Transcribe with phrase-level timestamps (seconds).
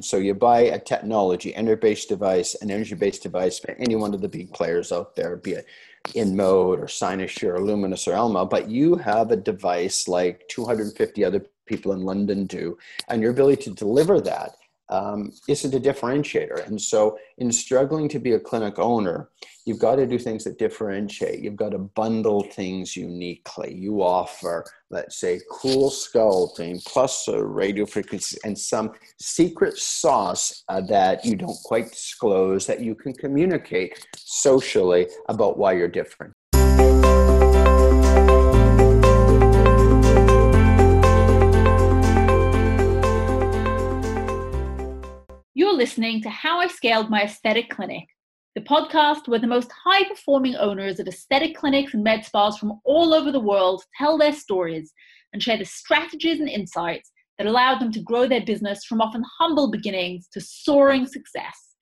[0.00, 4.28] So you buy a technology, energy-based device, an energy-based device by any one of the
[4.28, 5.66] big players out there, be it
[6.10, 11.44] InMode or Cynosure or Lumenis or Alma, but you have a device like 250 other
[11.66, 14.52] people in London do, and your ability to deliver that
[14.90, 16.66] um, isn't a differentiator.
[16.66, 19.28] And so, in struggling to be a clinic owner,
[19.64, 21.40] you've got to do things that differentiate.
[21.40, 23.74] You've got to bundle things uniquely.
[23.74, 30.80] You offer, let's say, cool sculpting plus a radio frequency and some secret sauce uh,
[30.82, 36.32] that you don't quite disclose that you can communicate socially about why you're different.
[45.72, 48.06] Listening to How I Scaled My Aesthetic Clinic,
[48.54, 52.80] the podcast where the most high performing owners of aesthetic clinics and med spas from
[52.84, 54.92] all over the world tell their stories
[55.32, 59.22] and share the strategies and insights that allowed them to grow their business from often
[59.38, 61.74] humble beginnings to soaring success.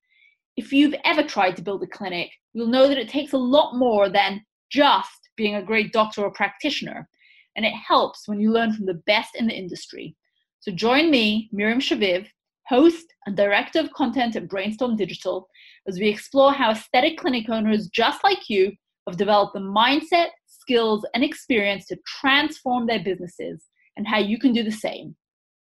[0.57, 3.77] If you've ever tried to build a clinic, you'll know that it takes a lot
[3.77, 7.09] more than just being a great doctor or practitioner,
[7.56, 10.17] and it helps when you learn from the best in the industry.
[10.61, 12.27] So join me, Miriam Shaviv,
[12.69, 15.48] host and director of content at Brainstorm Digital,
[15.86, 18.72] as we explore how aesthetic clinic owners just like you
[19.06, 23.64] have developed the mindset, skills, and experience to transform their businesses
[23.97, 25.14] and how you can do the same.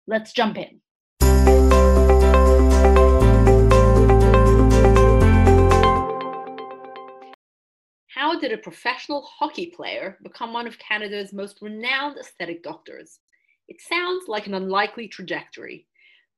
[0.08, 0.80] Let's jump in.
[8.08, 13.20] How did a professional hockey player become one of Canada's most renowned aesthetic doctors?
[13.68, 15.86] It sounds like an unlikely trajectory,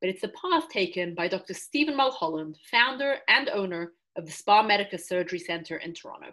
[0.00, 1.54] but it's the path taken by Dr.
[1.54, 6.32] Stephen Mulholland, founder and owner of the Spa Medica Surgery Center in Toronto.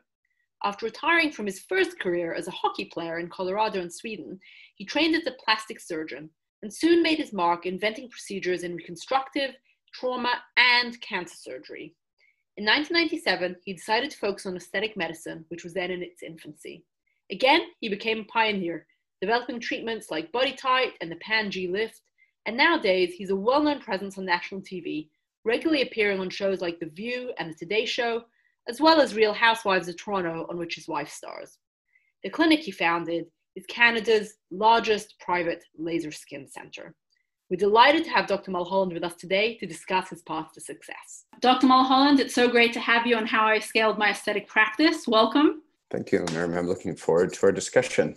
[0.63, 4.39] After retiring from his first career as a hockey player in Colorado and Sweden,
[4.75, 6.30] he trained as a plastic surgeon
[6.63, 9.52] and soon made his mark inventing procedures in reconstructive,
[9.94, 11.94] trauma, and cancer surgery.
[12.57, 16.83] In 1997, he decided to focus on aesthetic medicine, which was then in its infancy.
[17.29, 18.88] Again, he became a pioneer,
[19.22, 22.01] developing treatments like BodyTite and the Pan-G lift,
[22.45, 25.09] and nowadays, he's a well known presence on national TV,
[25.44, 28.23] regularly appearing on shows like The View and The Today Show,
[28.67, 31.57] as well as Real Housewives of Toronto, on which his wife stars.
[32.23, 36.94] The clinic he founded is Canada's largest private laser skin center.
[37.50, 38.50] We're delighted to have Dr.
[38.50, 41.25] Mulholland with us today to discuss his path to success.
[41.41, 41.67] Dr.
[41.67, 45.07] Mulholland, it's so great to have you on how I scaled my aesthetic practice.
[45.07, 45.61] Welcome.
[45.91, 46.57] Thank you, Miriam.
[46.57, 48.16] I'm looking forward to our discussion.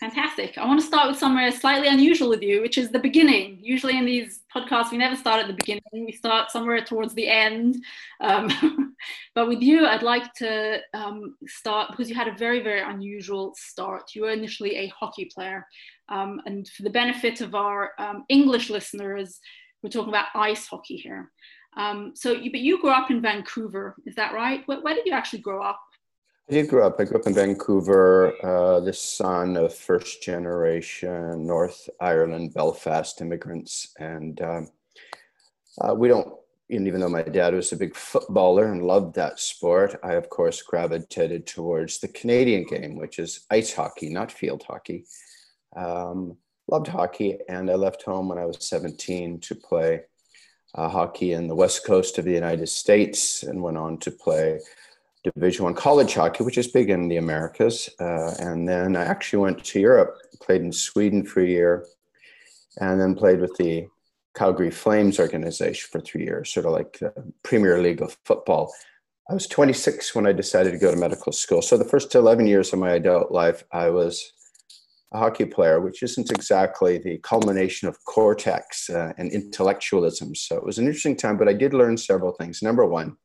[0.00, 0.56] Fantastic.
[0.56, 3.58] I want to start with somewhere slightly unusual with you, which is the beginning.
[3.60, 7.26] Usually in these podcasts, we never start at the beginning, we start somewhere towards the
[7.26, 7.82] end.
[8.20, 8.94] Um,
[9.34, 13.54] but with you, I'd like to um, start because you had a very, very unusual
[13.56, 14.14] start.
[14.14, 15.66] You were initially a hockey player.
[16.08, 19.40] Um, and for the benefit of our um, English listeners,
[19.82, 21.32] we're talking about ice hockey here.
[21.76, 24.62] Um, so, you, but you grew up in Vancouver, is that right?
[24.66, 25.80] Where, where did you actually grow up?
[26.48, 26.96] I did grow up.
[26.98, 33.92] I grew up in Vancouver, uh, the son of first generation North Ireland, Belfast immigrants.
[33.98, 34.70] And um,
[35.78, 36.32] uh, we don't,
[36.70, 40.62] even though my dad was a big footballer and loved that sport, I, of course,
[40.62, 45.04] gravitated towards the Canadian game, which is ice hockey, not field hockey.
[45.76, 50.00] Um, loved hockey, and I left home when I was 17 to play
[50.74, 54.60] uh, hockey in the west coast of the United States and went on to play
[55.24, 57.88] Division One college hockey, which is big in the Americas.
[58.00, 61.86] Uh, and then I actually went to Europe, played in Sweden for a year,
[62.80, 63.88] and then played with the
[64.34, 67.12] Calgary Flames organization for three years, sort of like the
[67.42, 68.72] Premier League of football.
[69.28, 71.60] I was 26 when I decided to go to medical school.
[71.60, 74.32] So the first 11 years of my adult life, I was
[75.12, 80.34] a hockey player, which isn't exactly the culmination of cortex uh, and intellectualism.
[80.34, 82.62] So it was an interesting time, but I did learn several things.
[82.62, 83.16] Number one,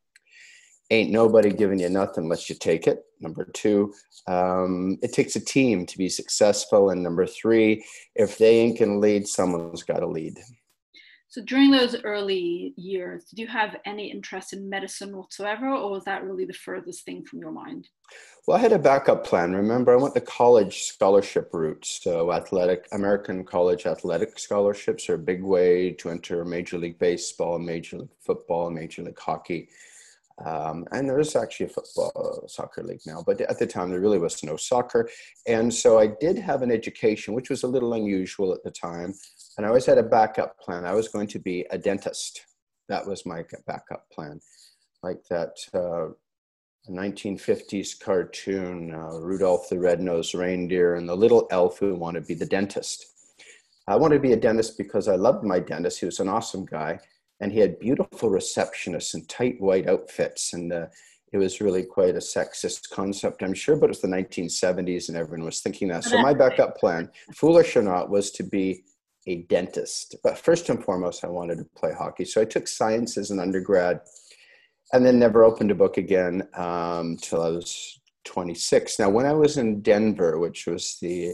[0.90, 3.04] ain't nobody giving you nothing unless you take it.
[3.20, 3.94] Number two,
[4.28, 6.90] um, it takes a team to be successful.
[6.90, 7.86] And number three,
[8.16, 10.40] if they ain't to lead, someone's got to lead.
[11.34, 16.04] So during those early years, did you have any interest in medicine whatsoever, or was
[16.04, 17.88] that really the furthest thing from your mind?
[18.46, 19.56] Well, I had a backup plan.
[19.56, 21.84] Remember, I went the college scholarship route.
[21.86, 27.58] So, athletic American college athletic scholarships are a big way to enter Major League Baseball,
[27.58, 29.70] Major League Football, Major League Hockey.
[30.44, 32.12] Um, and there is actually a football
[32.44, 35.10] uh, soccer league now, but at the time there really was no soccer.
[35.48, 39.14] And so I did have an education, which was a little unusual at the time.
[39.58, 40.86] And I always had a backup plan.
[40.86, 42.46] I was going to be a dentist.
[42.90, 44.40] That was my backup plan.
[45.04, 46.14] Like that uh,
[46.90, 52.34] 1950s cartoon, uh, Rudolph the Red-Nosed Reindeer and the little elf who wanted to be
[52.34, 53.06] the dentist.
[53.88, 56.00] I wanted to be a dentist because I loved my dentist.
[56.00, 57.00] He was an awesome guy
[57.44, 60.54] and he had beautiful receptionists in tight white outfits.
[60.54, 60.86] And uh,
[61.34, 65.18] it was really quite a sexist concept, I'm sure, but it was the 1970s and
[65.18, 66.06] everyone was thinking that.
[66.06, 68.86] So my backup plan, foolish or not, was to be
[69.28, 70.16] a dentist.
[70.24, 72.24] But first and foremost, I wanted to play hockey.
[72.24, 74.00] So I took science as an undergrad
[74.94, 79.00] and then never opened a book again um, till I was 26.
[79.00, 81.34] Now, when I was in Denver, which was the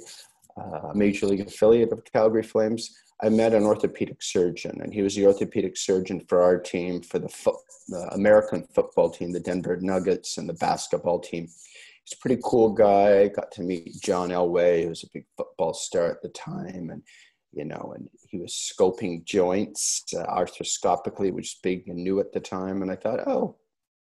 [0.59, 5.15] uh, major league affiliate of Calgary Flames, I met an orthopedic surgeon, and he was
[5.15, 9.77] the orthopedic surgeon for our team, for the, fo- the American football team, the Denver
[9.81, 11.43] Nuggets, and the basketball team.
[11.43, 13.27] He's a pretty cool guy.
[13.27, 17.03] Got to meet John Elway, who was a big football star at the time, and
[17.51, 22.31] you know, and he was scoping joints uh, arthroscopically, which was big and new at
[22.31, 22.81] the time.
[22.81, 23.55] And I thought, oh,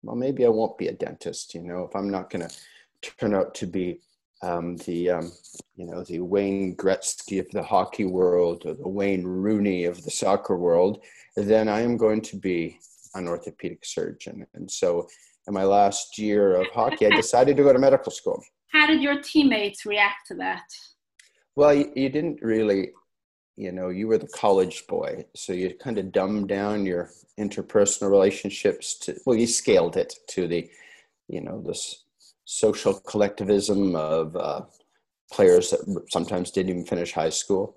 [0.03, 1.55] well, maybe I won't be a dentist.
[1.55, 2.55] You know, if I'm not going to
[3.19, 3.99] turn out to be
[4.43, 5.33] um, the, um,
[5.77, 10.11] you know, the Wayne Gretzky of the hockey world or the Wayne Rooney of the
[10.11, 11.05] soccer world,
[11.37, 12.79] then I am going to be
[13.15, 14.47] an orthopedic surgeon.
[14.55, 15.09] And so,
[15.49, 18.43] in my last year of hockey, I decided to go to medical school.
[18.73, 20.65] How did your teammates react to that?
[21.57, 22.91] Well, you, you didn't really
[23.57, 28.11] you know you were the college boy so you kind of dumbed down your interpersonal
[28.11, 30.69] relationships to well you scaled it to the
[31.29, 32.02] you know this
[32.53, 34.63] social collectivism of uh,
[35.33, 37.77] players that sometimes didn't even finish high school.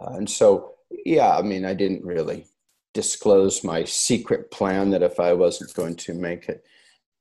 [0.00, 0.74] Uh, and so
[1.04, 2.46] yeah i mean i didn't really
[2.94, 6.64] disclose my secret plan that if i wasn't going to make it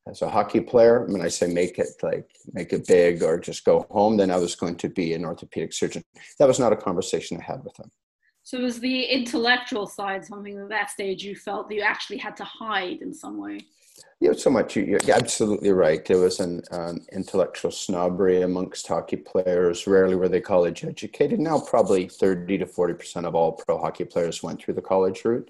[0.07, 3.66] as a hockey player when i say make it like make it big or just
[3.66, 6.04] go home then i was going to be an orthopedic surgeon.
[6.40, 7.92] That was not a conversation i had with them.
[8.44, 12.36] So was the intellectual side something at that stage you felt that you actually had
[12.38, 13.60] to hide in some way
[14.19, 16.62] yeah so much you, are absolutely right there was an
[17.12, 22.94] intellectual snobbery amongst hockey players rarely were they college educated now probably 30 to 40
[22.94, 25.50] percent of all pro hockey players went through the college route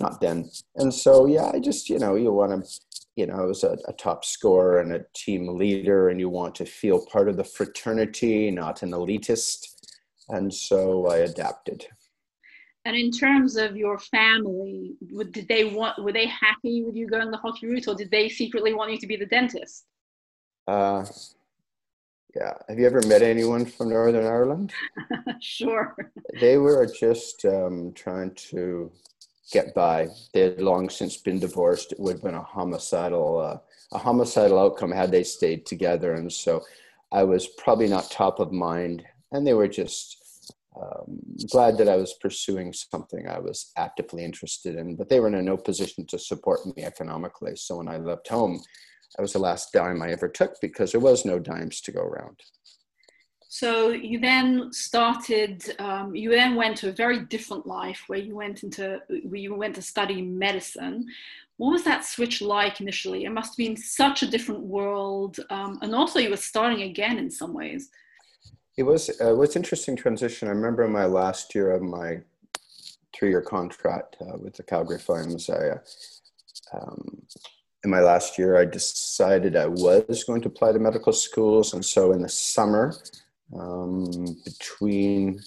[0.00, 2.70] not then and so yeah i just you know you want to
[3.18, 6.64] you know, as a, a, top scorer and a team leader, and you want to
[6.64, 9.74] feel part of the fraternity, not an elitist.
[10.28, 11.88] And so I adapted.
[12.88, 14.96] And in terms of your family,
[15.32, 16.02] did they want?
[16.02, 18.96] Were they happy with you going the hockey route, or did they secretly want you
[18.96, 19.84] to be the dentist?
[20.66, 21.04] Uh,
[22.34, 22.54] yeah.
[22.66, 24.72] Have you ever met anyone from Northern Ireland?
[25.42, 25.94] sure.
[26.40, 28.90] They were just um, trying to
[29.52, 30.08] get by.
[30.32, 31.92] They had long since been divorced.
[31.92, 33.58] It would have been a homicidal uh,
[33.92, 36.62] a homicidal outcome had they stayed together, and so
[37.12, 39.04] I was probably not top of mind.
[39.30, 40.24] And they were just
[40.80, 41.20] um,
[41.50, 45.44] glad that I was pursuing something I was actively interested in, but they were in
[45.44, 47.56] no position to support me economically.
[47.56, 48.60] So when I left home,
[49.16, 52.00] that was the last dime I ever took because there was no dimes to go
[52.00, 52.40] around.
[53.48, 55.74] So you then started.
[55.78, 59.54] Um, you then went to a very different life, where you went into where you
[59.54, 61.06] went to study medicine.
[61.56, 63.24] What was that switch like initially?
[63.24, 67.18] It must have been such a different world, um, and also you were starting again
[67.18, 67.88] in some ways.
[68.78, 69.10] It was.
[69.20, 70.46] Uh, was interesting transition.
[70.46, 72.20] I remember my last year of my
[73.12, 75.70] three-year contract uh, with the Calgary Flames, I.
[75.70, 75.78] Uh,
[76.72, 77.22] um,
[77.84, 81.74] in my last year, I decided I was going to apply to medical schools.
[81.74, 82.94] And so in the summer,
[83.58, 85.40] um, between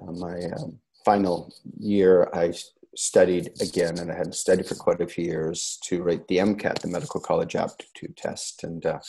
[0.00, 2.52] uh, my um, final year, I
[2.94, 6.80] studied again, and I hadn't studied for quite a few years to write the MCAT,
[6.80, 8.62] the Medical College Aptitude Test.
[8.62, 9.00] And uh,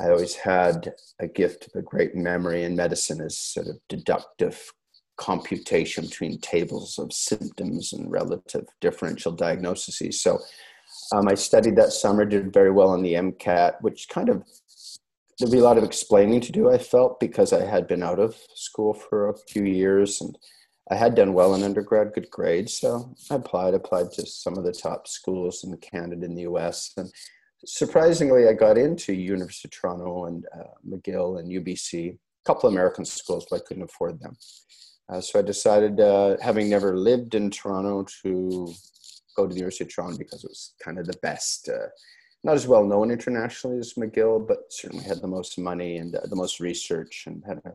[0.00, 4.72] I always had a gift of a great memory in medicine as sort of deductive
[5.16, 10.20] computation between tables of symptoms and relative differential diagnoses.
[10.20, 10.38] So
[11.12, 14.44] um, I studied that summer, did very well on the MCAT, which kind of
[15.38, 18.18] there'd be a lot of explaining to do, I felt, because I had been out
[18.18, 20.38] of school for a few years and
[20.90, 22.74] I had done well in undergrad, good grades.
[22.74, 26.92] So I applied, applied to some of the top schools in Canada and the US.
[26.96, 27.12] And
[27.64, 32.74] surprisingly, I got into University of Toronto and uh, McGill and UBC, a couple of
[32.74, 34.36] American schools, but I couldn't afford them.
[35.08, 38.74] Uh, so I decided, uh, having never lived in Toronto, to
[39.36, 41.86] go to the University of Toronto because it was kind of the best uh,
[42.44, 46.20] not as well known internationally as McGill, but certainly had the most money and uh,
[46.24, 47.70] the most research and had a,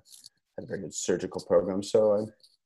[0.56, 1.84] had a very good surgical program.
[1.84, 2.20] So, I,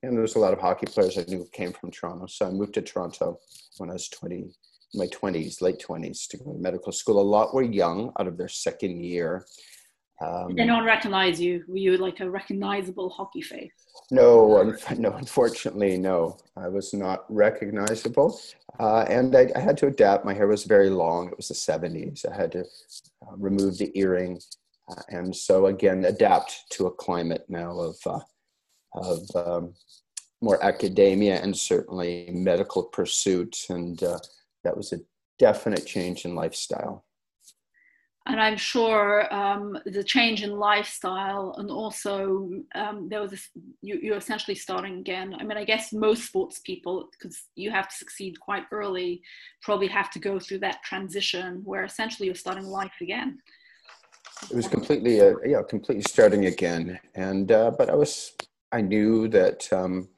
[0.03, 2.27] and there was a lot of hockey players I knew came from Toronto.
[2.27, 3.39] So I moved to Toronto
[3.77, 4.51] when I was 20,
[4.93, 7.19] my 20s, late 20s, to go to medical school.
[7.19, 9.45] A lot were young out of their second year.
[10.19, 11.63] Um, they don't recognize you.
[11.67, 13.71] Were you like a recognizable hockey face?
[14.09, 15.11] No, un- no.
[15.11, 16.37] Unfortunately, no.
[16.55, 18.39] I was not recognizable,
[18.79, 20.25] uh, and I, I, had to adapt.
[20.25, 21.27] My hair was very long.
[21.27, 22.25] It was the '70s.
[22.27, 24.39] I had to uh, remove the earring,
[24.89, 28.19] uh, and so again, adapt to a climate now of uh,
[28.95, 29.73] of um,
[30.41, 33.65] more academia and certainly medical pursuit.
[33.69, 34.19] And uh,
[34.67, 34.99] that was a
[35.39, 37.05] definite change in lifestyle.
[38.29, 43.47] And I'm sure um, the change in lifestyle, and also um, there was this,
[43.81, 45.33] you, you're essentially starting again.
[45.39, 49.21] I mean, I guess most sports people, because you have to succeed quite early,
[49.61, 53.39] probably have to go through that transition where essentially you're starting life again.
[54.51, 56.99] It was completely, uh, yeah, completely starting again.
[57.15, 58.33] And uh, but I was,
[58.73, 60.09] I knew that um,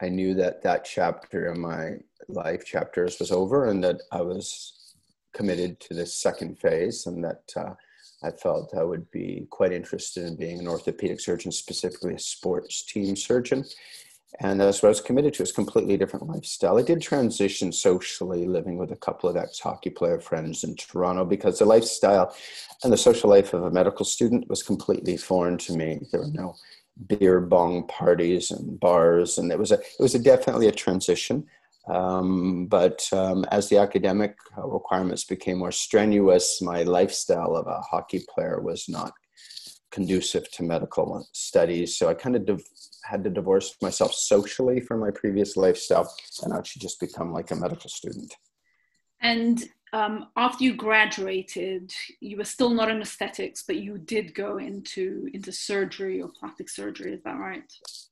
[0.00, 1.96] I knew that that chapter in my
[2.28, 4.94] life chapters was over and that I was
[5.32, 7.74] committed to this second phase and that uh,
[8.22, 12.82] I felt I would be quite interested in being an orthopedic surgeon, specifically a sports
[12.84, 13.64] team surgeon.
[14.40, 15.42] And that's what I was committed to.
[15.42, 16.78] It's completely different lifestyle.
[16.78, 21.58] I did transition socially, living with a couple of ex-hockey player friends in Toronto, because
[21.58, 22.34] the lifestyle
[22.84, 26.00] and the social life of a medical student was completely foreign to me.
[26.10, 26.54] There were no
[27.08, 31.46] beer bong parties and bars, and it was a it was a definitely a transition.
[31.88, 38.24] Um, but um, as the academic requirements became more strenuous, my lifestyle of a hockey
[38.32, 39.12] player was not
[39.90, 41.96] conducive to medical studies.
[41.96, 42.64] So I kind of div-
[43.04, 47.56] had to divorce myself socially from my previous lifestyle and actually just become like a
[47.56, 48.32] medical student.
[49.20, 54.58] And um, after you graduated, you were still not in aesthetics, but you did go
[54.58, 57.12] into into surgery or plastic surgery.
[57.14, 57.64] Is that right?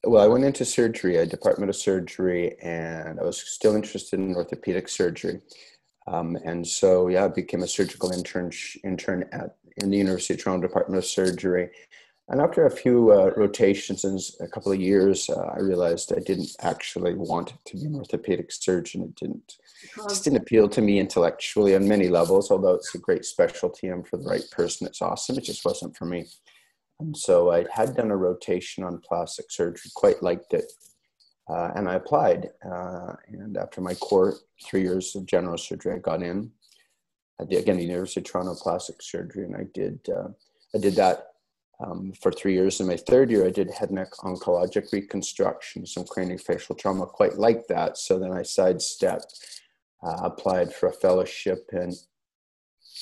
[0.05, 4.35] Well, I went into surgery, a department of surgery, and I was still interested in
[4.35, 5.41] orthopedic surgery.
[6.07, 8.51] Um, and so, yeah, I became a surgical intern
[8.83, 11.71] intern at in the University of Toronto Department of Surgery.
[12.31, 16.21] And after a few uh, rotations and a couple of years, uh, I realized I
[16.21, 19.03] didn't actually want to be an orthopedic surgeon.
[19.03, 19.57] It didn't
[20.09, 22.51] just didn't appeal to me intellectually on many levels.
[22.51, 25.39] Although it's a great specialty, and for the right person, it's awesome.
[25.39, 26.27] It just wasn't for me.
[27.01, 30.71] And so I had done a rotation on plastic surgery, quite liked it,
[31.49, 32.51] uh, and I applied.
[32.63, 36.51] Uh, and after my core three years of general surgery, I got in.
[37.41, 40.29] I did again the University of Toronto plastic surgery, and I did uh,
[40.75, 41.28] I did that
[41.81, 42.81] um, for three years.
[42.81, 47.67] In my third year, I did head neck oncologic reconstruction, some craniofacial trauma, quite like
[47.69, 47.99] that.
[47.99, 49.61] So then I sidestepped,
[50.03, 51.95] uh, applied for a fellowship in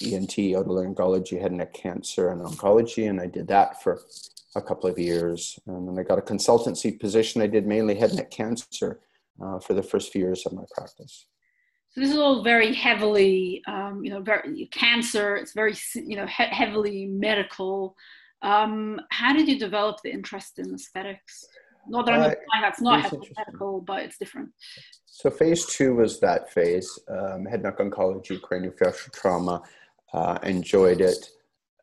[0.02, 4.02] ENT, otolaryngology, head neck cancer, and oncology, and I did that for
[4.54, 5.58] a couple of years.
[5.66, 7.42] And then I got a consultancy position.
[7.42, 9.00] I did mainly head neck cancer
[9.42, 11.26] uh, for the first few years of my practice.
[11.90, 15.36] So this is all very heavily, um, you know, very cancer.
[15.36, 17.96] It's very, you know, he- heavily medical.
[18.42, 21.46] Um, how did you develop the interest in aesthetics?
[21.88, 24.50] Not that I'm uh, that's not medical, but it's different.
[25.06, 29.62] So phase two was that phase, um, head neck oncology, craniofacial trauma.
[30.12, 31.28] Uh, enjoyed it,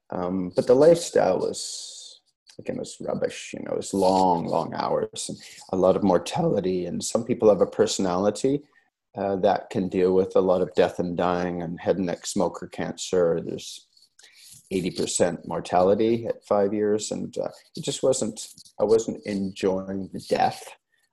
[0.09, 2.21] um, but the lifestyle was
[2.59, 3.53] again was rubbish.
[3.53, 5.37] You know, it was long, long hours and
[5.71, 6.85] a lot of mortality.
[6.85, 8.63] And some people have a personality
[9.15, 12.25] uh, that can deal with a lot of death and dying and head and neck
[12.25, 13.41] smoker cancer.
[13.43, 13.87] There's
[14.73, 17.11] 80% mortality at five years.
[17.11, 18.47] And uh, it just wasn't,
[18.79, 20.67] I wasn't enjoying the death.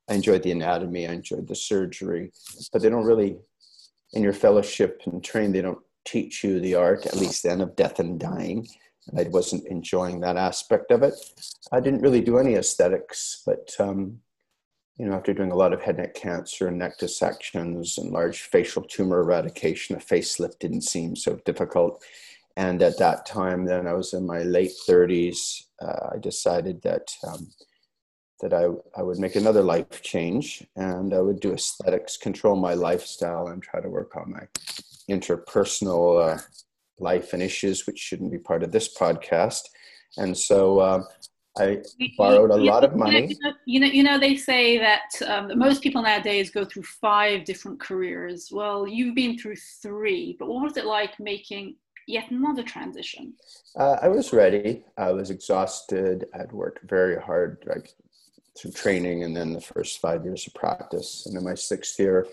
[0.09, 2.33] I enjoyed the anatomy, I enjoyed the surgery,
[2.73, 3.39] but they don't really,
[4.13, 7.77] in your fellowship and training, they don't teach you the art, at least then, of
[7.77, 8.67] death and dying.
[9.17, 11.15] I wasn't enjoying that aspect of it.
[11.71, 14.21] I didn't really do any aesthetics, but um,
[14.99, 18.43] you know, after doing a lot of head neck cancer and neck dissections and large
[18.43, 22.05] facial tumor eradication, a facelift didn't seem so difficult.
[22.57, 25.65] And at that time, then I was in my late 30s.
[25.81, 27.51] Uh, I decided that um,
[28.41, 32.75] that I, I would make another life change and I would do aesthetics, control my
[32.75, 34.49] lifestyle, and try to work on my
[35.11, 36.41] interpersonal uh,
[36.99, 39.63] life and issues, which shouldn't be part of this podcast.
[40.17, 41.03] And so uh,
[41.59, 41.83] I
[42.17, 43.37] borrowed a lot of money.
[43.67, 47.81] You know, you know, they say that um, most people nowadays go through five different
[47.81, 48.51] careers.
[48.51, 51.77] Well, you've been through three, but what was it like making
[52.11, 53.35] yet another transition?
[53.77, 54.85] Uh, I was ready.
[54.97, 56.27] I was exhausted.
[56.35, 57.95] I'd worked very hard, like
[58.59, 61.25] through training, and then the first five years of practice.
[61.27, 62.27] And in my sixth year,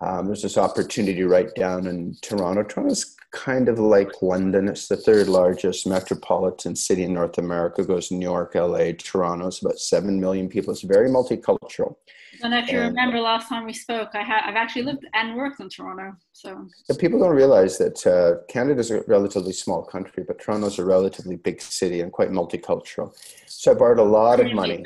[0.00, 2.62] um, there's this opportunity right down in Toronto.
[2.62, 4.68] Toronto's kind of like London.
[4.68, 7.82] It's the third largest metropolitan city in North America.
[7.82, 9.46] It goes New York, LA, Toronto.
[9.46, 10.72] It's about seven million people.
[10.72, 11.96] It's very multicultural.
[12.42, 14.10] Know if you and, remember last time we spoke.
[14.14, 16.16] I have I've actually lived and worked in Toronto.
[16.32, 16.68] So
[16.98, 21.62] people don't realize that uh, Canada's a relatively small country, but Toronto's a relatively big
[21.62, 23.14] city and quite multicultural.
[23.46, 24.84] So I borrowed a lot of money,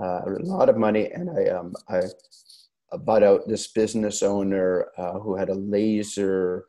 [0.00, 2.02] uh, a lot of money, and I um, I
[2.98, 6.66] bought out this business owner uh, who had a laser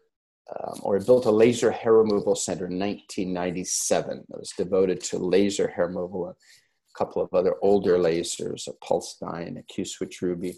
[0.55, 5.67] um, or built a laser hair removal center in 1997 that was devoted to laser
[5.67, 6.35] hair removal
[6.97, 10.57] couple of other older lasers, a Pulsed-Dye, a Q-Switch Ruby.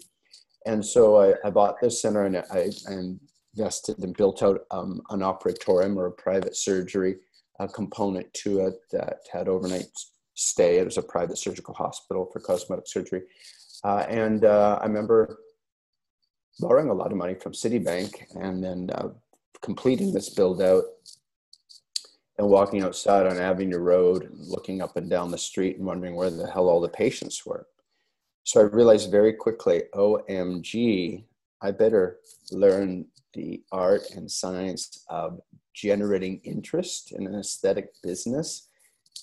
[0.66, 2.96] And so I, I bought this center and I, I
[3.56, 7.16] invested and built out um, an operatorium or a private surgery
[7.60, 9.84] a component to it that had overnight
[10.34, 10.78] stay.
[10.78, 13.22] It was a private surgical hospital for cosmetic surgery.
[13.84, 15.40] Uh, and uh, I remember
[16.58, 19.10] borrowing a lot of money from Citibank and then uh,
[19.60, 20.84] completing this build out
[22.40, 26.14] and walking outside on Avenue Road and looking up and down the street and wondering
[26.14, 27.66] where the hell all the patients were.
[28.44, 31.24] So I realized very quickly, OMG,
[31.60, 32.20] I better
[32.50, 33.04] learn
[33.34, 35.38] the art and science of
[35.74, 38.68] generating interest in an aesthetic business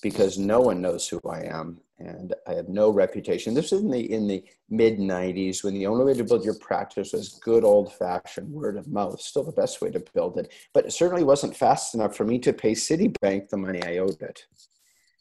[0.00, 3.54] because no one knows who I am and I have no reputation.
[3.54, 6.58] This is in the in the mid 90s when the only way to build your
[6.58, 10.52] practice was good old fashioned word of mouth, still the best way to build it.
[10.72, 14.20] But it certainly wasn't fast enough for me to pay Citibank the money I owed
[14.22, 14.46] it.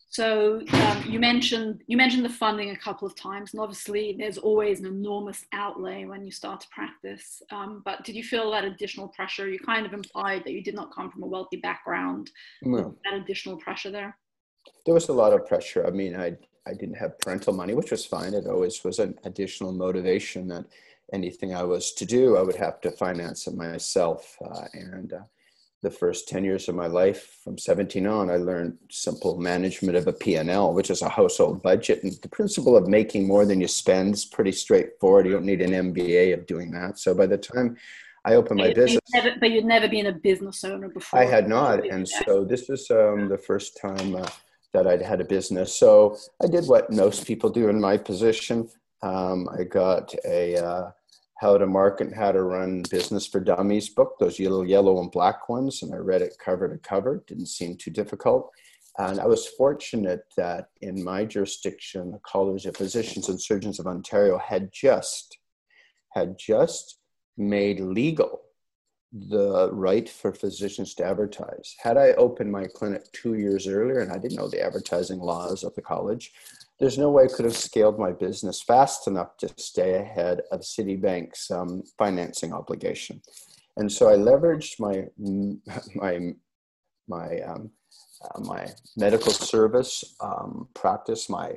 [0.10, 4.38] So um, you mentioned you mentioned the funding a couple of times, and obviously there's
[4.38, 7.42] always an enormous outlay when you start to practice.
[7.52, 9.50] Um, but did you feel that additional pressure?
[9.50, 12.32] You kind of implied that you did not come from a wealthy background.
[12.62, 12.96] No.
[13.04, 14.18] That additional pressure there.
[14.86, 15.86] There was a lot of pressure.
[15.86, 18.34] I mean, I I didn't have parental money, which was fine.
[18.34, 20.66] It always was an additional motivation that
[21.14, 24.38] anything I was to do, I would have to finance it myself.
[24.44, 25.20] Uh, and uh,
[25.82, 30.08] the first 10 years of my life, from 17 on, I learned simple management of
[30.08, 32.04] a P&L, which is a household budget.
[32.04, 35.26] And the principle of making more than you spend is pretty straightforward.
[35.26, 37.00] You don't need an MBA of doing that.
[37.00, 37.78] So by the time
[38.26, 39.00] I opened my business.
[39.14, 41.20] Never, but you'd never been a business owner before.
[41.20, 41.88] I had not.
[41.88, 44.28] And so this was um, the first time uh,
[44.78, 45.74] that I'd had a business.
[45.74, 48.70] So I did what most people do in my position.
[49.02, 50.92] Um, I got a uh,
[51.40, 55.12] how to market and how to run business for dummies book, those yellow, yellow and
[55.12, 57.24] black ones, and I read it cover to cover.
[57.28, 58.52] Didn't seem too difficult.
[59.00, 63.88] And I was fortunate that in my jurisdiction, the College of Physicians and Surgeons of
[63.88, 65.38] Ontario had just
[66.14, 67.00] had just
[67.38, 68.42] made legal
[69.14, 71.76] the right for physicians to advertise.
[71.80, 75.64] Had I opened my clinic two years earlier and I didn't know the advertising laws
[75.64, 76.34] of the college,
[76.80, 80.62] there's no way I could have scaled my business fast enough to stay ahead of
[80.62, 83.22] Citibank's um, financing obligation.
[83.78, 85.06] And so I leveraged my
[85.96, 86.34] my
[87.08, 87.72] my um,
[88.24, 88.68] uh, my
[88.98, 91.54] medical service um, practice, my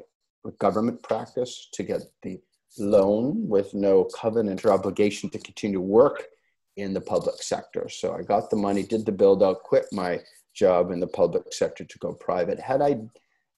[0.58, 2.40] government practice, to get the
[2.78, 6.26] loan with no covenant or obligation to continue work
[6.82, 7.88] in the public sector.
[7.88, 10.20] So I got the money, did the build out, quit my
[10.54, 12.58] job in the public sector to go private.
[12.58, 13.00] Had I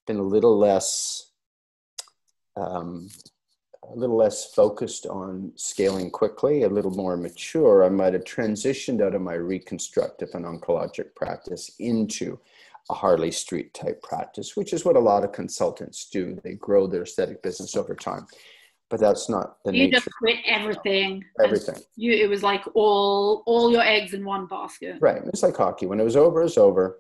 [0.07, 1.31] been a little less
[2.57, 3.09] um,
[3.91, 9.03] a little less focused on scaling quickly, a little more mature, I might have transitioned
[9.03, 12.39] out of my reconstructive and oncologic practice into
[12.91, 16.39] a Harley Street type practice, which is what a lot of consultants do.
[16.45, 18.27] They grow their aesthetic business over time
[18.93, 19.97] but that's not the you nature.
[19.97, 21.77] just quit everything everything.
[21.97, 24.99] you it was like all all your eggs in one basket.
[25.01, 25.87] Right it's like hockey.
[25.87, 26.99] When it was over it's over.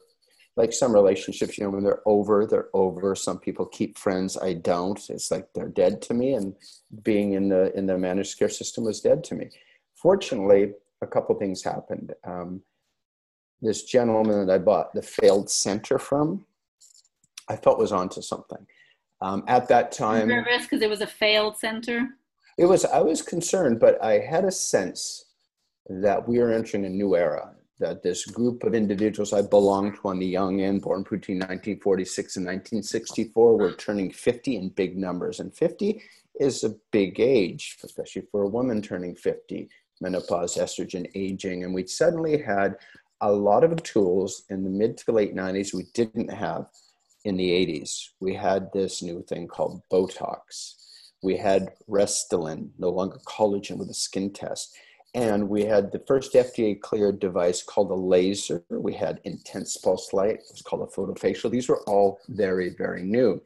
[0.56, 3.14] Like some relationships you know when they're over they're over.
[3.14, 4.38] Some people keep friends.
[4.38, 4.98] I don't.
[5.10, 6.54] It's like they're dead to me and
[7.02, 9.50] being in the in the managed care system was dead to me.
[9.94, 12.14] Fortunately a couple things happened.
[12.24, 12.62] Um,
[13.60, 16.44] this gentleman that i bought the failed center from
[17.48, 18.66] i felt was onto something
[19.22, 22.08] um, at that time, nervous because it was a failed center.
[22.58, 22.84] It was.
[22.84, 25.24] I was concerned, but I had a sense
[25.88, 27.54] that we are entering a new era.
[27.78, 32.36] That this group of individuals I belonged to on the young end, born between 1946
[32.36, 36.02] and 1964, were turning 50 in big numbers, and 50
[36.38, 39.68] is a big age, especially for a woman turning 50.
[40.00, 42.76] Menopause, estrogen, aging, and we suddenly had
[43.20, 46.66] a lot of tools in the mid to late 90s we didn't have
[47.24, 50.74] in the 80s, we had this new thing called Botox.
[51.22, 54.74] We had Restylane, no longer collagen with a skin test.
[55.14, 58.64] And we had the first FDA cleared device called a laser.
[58.70, 61.50] We had intense pulse light, it was called a photofacial.
[61.50, 63.40] These were all very, very new.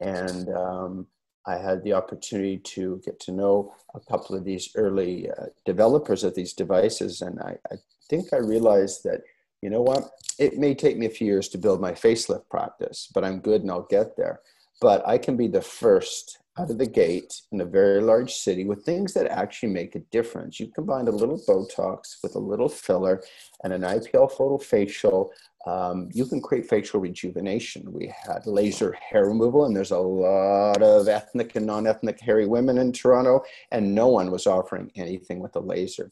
[0.00, 1.06] And um,
[1.46, 6.24] I had the opportunity to get to know a couple of these early uh, developers
[6.24, 7.20] of these devices.
[7.20, 7.76] And I, I
[8.08, 9.22] think I realized that
[9.62, 10.10] you know what?
[10.38, 13.62] It may take me a few years to build my facelift practice, but I'm good
[13.62, 14.40] and I'll get there.
[14.80, 18.64] But I can be the first out of the gate in a very large city
[18.64, 20.58] with things that actually make a difference.
[20.58, 23.22] You combine a little Botox with a little filler
[23.62, 25.30] and an IPL photofacial,
[25.66, 27.92] um, you can create facial rejuvenation.
[27.92, 32.46] We had laser hair removal, and there's a lot of ethnic and non ethnic hairy
[32.46, 36.10] women in Toronto, and no one was offering anything with a laser.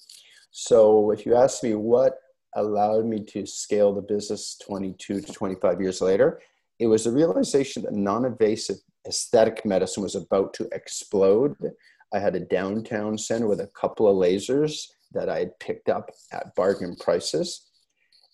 [0.51, 2.19] So, if you ask me what
[2.57, 6.41] allowed me to scale the business 22 to 25 years later.
[6.79, 11.57] It was the realization that non invasive aesthetic medicine was about to explode.
[12.13, 16.11] I had a downtown center with a couple of lasers that I had picked up
[16.33, 17.69] at bargain prices.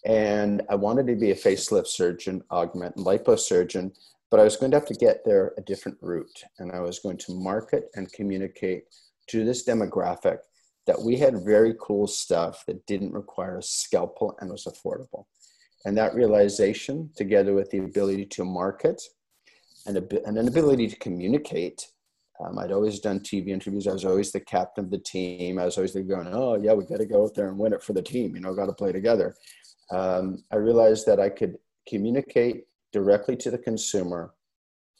[0.04, 3.92] And I wanted to be a facelift surgeon, augment liposurgeon,
[4.30, 6.42] but I was going to have to get there a different route.
[6.58, 8.84] And I was going to market and communicate
[9.28, 10.38] to this demographic
[10.86, 15.26] that we had very cool stuff that didn't require a scalpel and was affordable.
[15.84, 19.00] And that realization, together with the ability to market
[19.86, 21.86] and, a, and an ability to communicate,
[22.40, 23.86] um, I'd always done TV interviews.
[23.86, 25.58] I was always the captain of the team.
[25.58, 27.82] I was always going, oh, yeah, we got to go out there and win it
[27.82, 28.34] for the team.
[28.34, 29.34] You know, got to play together.
[29.90, 31.56] Um, I realized that I could
[31.88, 34.34] communicate directly to the consumer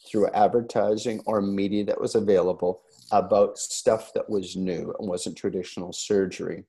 [0.09, 2.81] through advertising or media that was available
[3.13, 6.65] about stuff that was new and wasn't traditional surgery.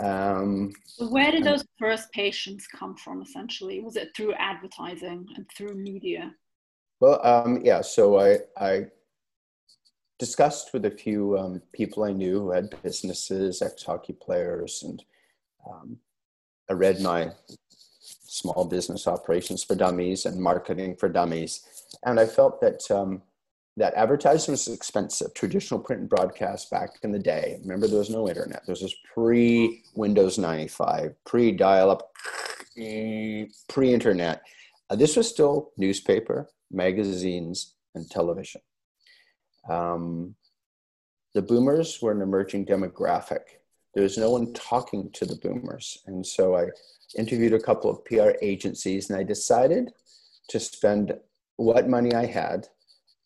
[0.00, 3.80] Um, Where did those first patients come from, essentially?
[3.80, 6.34] Was it through advertising and through media?
[7.00, 8.86] Well, um, yeah, so I, I
[10.18, 15.04] discussed with a few um, people I knew who had businesses, ex hockey players, and
[15.70, 15.98] um,
[16.68, 17.30] I read my
[18.00, 21.64] small business operations for dummies and marketing for dummies.
[22.04, 23.22] And I felt that um,
[23.76, 25.34] that advertising was expensive.
[25.34, 27.58] Traditional print and broadcast back in the day.
[27.62, 28.64] Remember, there was no internet.
[28.66, 32.12] There was pre Windows 95, pre dial up,
[32.76, 34.42] pre internet.
[34.90, 38.60] Uh, this was still newspaper, magazines, and television.
[39.68, 40.36] Um,
[41.34, 43.40] the boomers were an emerging demographic.
[43.94, 45.98] There was no one talking to the boomers.
[46.06, 46.66] And so I
[47.16, 49.92] interviewed a couple of PR agencies and I decided
[50.48, 51.14] to spend
[51.56, 52.68] what money I had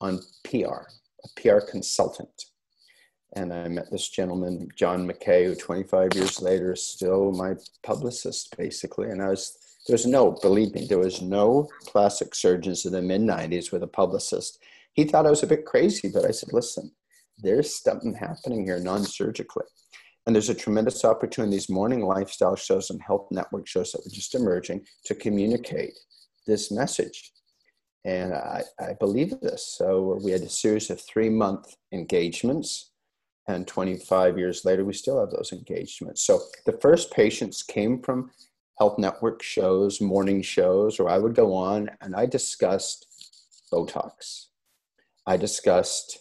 [0.00, 0.86] on PR,
[1.24, 2.44] a PR consultant.
[3.34, 8.56] And I met this gentleman, John McKay, who 25 years later is still my publicist,
[8.56, 9.10] basically.
[9.10, 9.56] And I was,
[9.86, 13.82] there was no, believe me, there was no plastic surgeons in the mid 90s with
[13.82, 14.58] a publicist.
[14.94, 16.90] He thought I was a bit crazy, but I said, listen,
[17.36, 19.66] there's something happening here non surgically.
[20.26, 24.10] And there's a tremendous opportunity, these morning lifestyle shows and health network shows that were
[24.10, 25.94] just emerging to communicate
[26.46, 27.32] this message
[28.04, 29.66] and I, I believe this.
[29.66, 32.92] So we had a series of three month engagements.
[33.48, 36.22] And 25 years later, we still have those engagements.
[36.22, 38.30] So the first patients came from
[38.78, 43.06] health network shows, morning shows, where I would go on and I discussed
[43.72, 44.46] Botox.
[45.26, 46.20] I discussed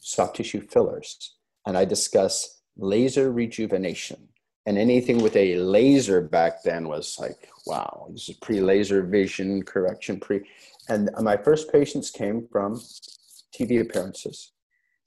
[0.00, 1.36] soft tissue fillers.
[1.66, 4.28] And I discussed laser rejuvenation.
[4.66, 9.62] And anything with a laser back then was like, wow, this is pre laser vision
[9.62, 10.42] correction, pre.
[10.88, 12.80] And my first patients came from
[13.54, 14.52] TV appearances.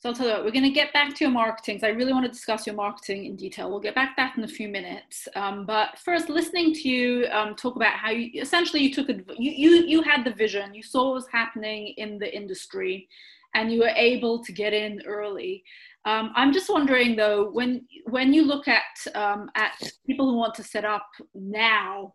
[0.04, 1.80] So I'll tell you what, we're going to get back to your marketing.
[1.82, 3.70] I really want to discuss your marketing in detail.
[3.70, 5.30] We'll get back to that in a few minutes.
[5.34, 9.14] Um, but first, listening to you um, talk about how you essentially you took a,
[9.38, 13.08] you, you you had the vision, you saw what was happening in the industry,
[13.56, 15.64] and you were able to get in early.
[16.04, 18.84] Um, I'm just wondering though, when when you look at
[19.16, 22.14] um, at people who want to set up now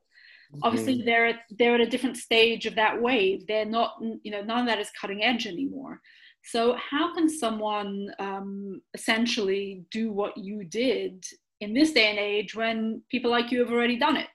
[0.62, 1.06] obviously mm-hmm.
[1.06, 3.46] they're at, they're at a different stage of that wave.
[3.46, 6.00] They're not you know none of that is cutting edge anymore.
[6.44, 11.24] So how can someone um, essentially do what you did
[11.60, 14.30] in this day and age when people like you have already done it?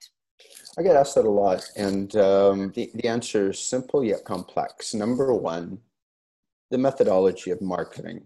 [0.78, 4.94] I get asked that a lot and um, the, the answer is simple yet complex.
[4.94, 5.78] Number one
[6.70, 8.24] the methodology of marketing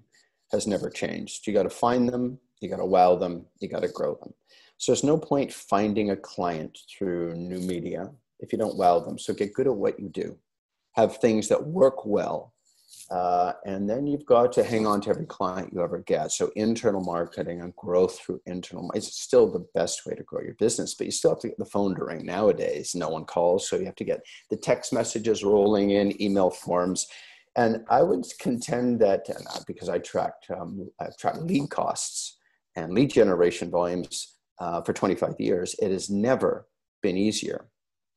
[0.53, 1.47] has never changed.
[1.47, 4.33] You got to find them you got to wow them you got to grow them
[4.79, 8.11] so there's no point finding a client through new media
[8.41, 9.19] if you don't wow them.
[9.19, 10.37] So get good at what you do.
[10.93, 12.55] Have things that work well.
[13.11, 16.31] Uh, and then you've got to hang on to every client you ever get.
[16.31, 20.55] So internal marketing and growth through internal is still the best way to grow your
[20.55, 22.95] business, but you still have to get the phone to ring nowadays.
[22.95, 27.09] No one calls, so you have to get the text messages rolling in, email forms.
[27.57, 29.27] And I would contend that
[29.67, 32.37] because I tracked, um, I tracked lead costs
[32.77, 36.67] and lead generation volumes uh, for 25 years, it has never
[37.03, 37.69] been easier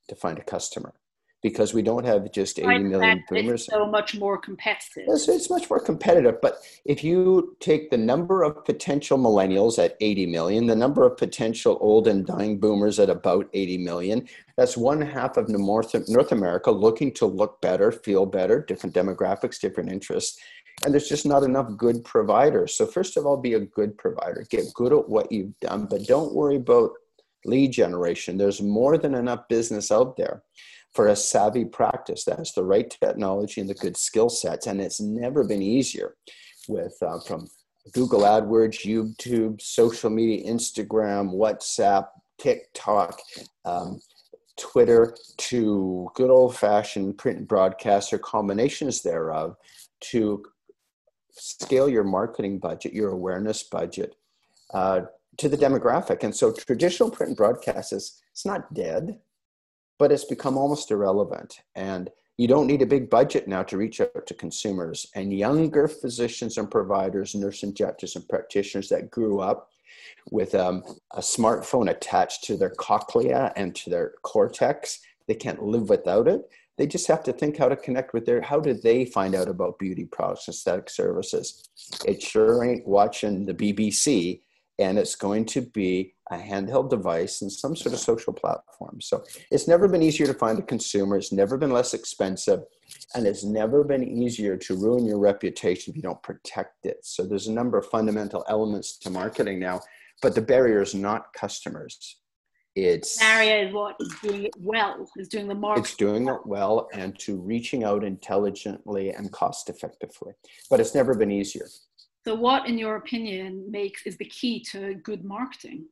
[0.10, 0.94] to find a customer
[1.42, 3.62] because we don't have just 80 million boomers.
[3.62, 5.06] It's so much more competitive.
[5.08, 6.40] It's, it's, much more competitive.
[6.40, 11.18] But if you take the number of potential millennials at 80 million, the number of
[11.18, 16.32] potential old and dying boomers at about 80 million, that's one half of North, North
[16.32, 20.40] America looking to look better, feel better, different demographics, different interests
[20.84, 22.76] and there's just not enough good providers.
[22.76, 24.46] So first of all, be a good provider.
[24.50, 26.92] Get good at what you've done, but don't worry about
[27.46, 28.38] lead generation.
[28.38, 30.44] There's more than enough business out there
[30.94, 34.68] for a savvy practice that has the right technology and the good skill sets.
[34.68, 36.16] And it's never been easier
[36.68, 37.48] with uh, from
[37.94, 42.08] Google AdWords, YouTube, social media, Instagram, WhatsApp,
[42.40, 43.20] TikTok,
[43.66, 44.00] um,
[44.60, 49.56] Twitter to good old fashioned print broadcasts or combinations thereof
[50.02, 50.44] to
[51.34, 54.16] scale your marketing budget, your awareness budget
[54.74, 55.02] uh,
[55.38, 56.24] to the demographic.
[56.24, 59.20] And so traditional print and broadcast is it's not dead,
[59.98, 61.62] but it's become almost irrelevant.
[61.76, 65.06] And you don't need a big budget now to reach out to consumers.
[65.16, 69.70] And younger physicians and providers, nurse injectors and practitioners that grew up
[70.32, 75.90] with um, a smartphone attached to their cochlea and to their cortex, they can't live
[75.90, 76.50] without it.
[76.82, 79.48] They just have to think how to connect with their, how do they find out
[79.48, 81.64] about beauty products, aesthetic services?
[82.08, 84.42] It sure ain't watching the BBC
[84.80, 89.00] and it's going to be a handheld device and some sort of social platform.
[89.00, 91.18] So it's never been easier to find a consumer.
[91.18, 92.62] It's never been less expensive.
[93.14, 97.06] And it's never been easier to ruin your reputation if you don't protect it.
[97.06, 99.82] So there's a number of fundamental elements to marketing now,
[100.24, 102.21] but the barrier is not customers.
[102.76, 105.84] It's is what is doing it well, is doing the marketing.
[105.84, 110.34] It's doing it well and to reaching out intelligently and cost effectively.
[110.70, 111.68] But it's never been easier.
[112.26, 115.86] So, what, in your opinion, makes is the key to good marketing?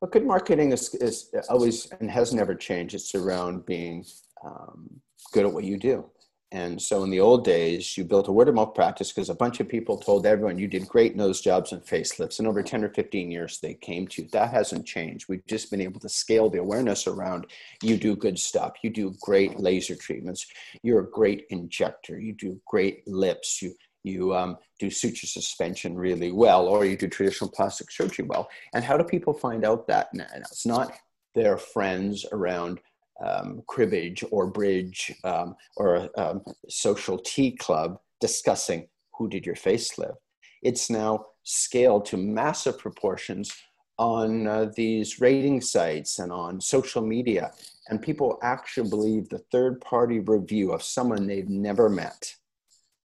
[0.00, 2.94] Well, good marketing is, is always and has never changed.
[2.94, 4.04] It's around being
[4.44, 5.00] um,
[5.32, 6.04] good at what you do.
[6.52, 9.34] And so in the old days, you built a word of mouth practice because a
[9.34, 12.38] bunch of people told everyone you did great nose jobs and facelifts.
[12.38, 14.28] And over 10 or 15 years, they came to you.
[14.32, 15.30] That hasn't changed.
[15.30, 17.46] We've just been able to scale the awareness around
[17.82, 18.74] you do good stuff.
[18.82, 20.46] You do great laser treatments.
[20.82, 22.20] You're a great injector.
[22.20, 23.62] You do great lips.
[23.62, 28.50] You, you um, do suture suspension really well, or you do traditional plastic surgery well.
[28.74, 30.08] And how do people find out that?
[30.12, 30.92] And it's not
[31.34, 32.80] their friends around
[33.24, 39.54] um, cribbage or bridge um, or a um, social tea club discussing who did your
[39.54, 40.16] facelift.
[40.62, 43.52] It's now scaled to massive proportions
[43.98, 47.52] on uh, these rating sites and on social media.
[47.88, 52.34] And people actually believe the third party review of someone they've never met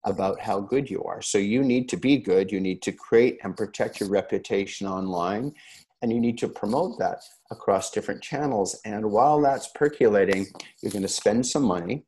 [0.05, 1.21] about how good you are.
[1.21, 2.51] So you need to be good.
[2.51, 5.53] You need to create and protect your reputation online.
[6.01, 8.79] And you need to promote that across different channels.
[8.85, 10.45] And while that's percolating,
[10.81, 12.05] you're going to spend some money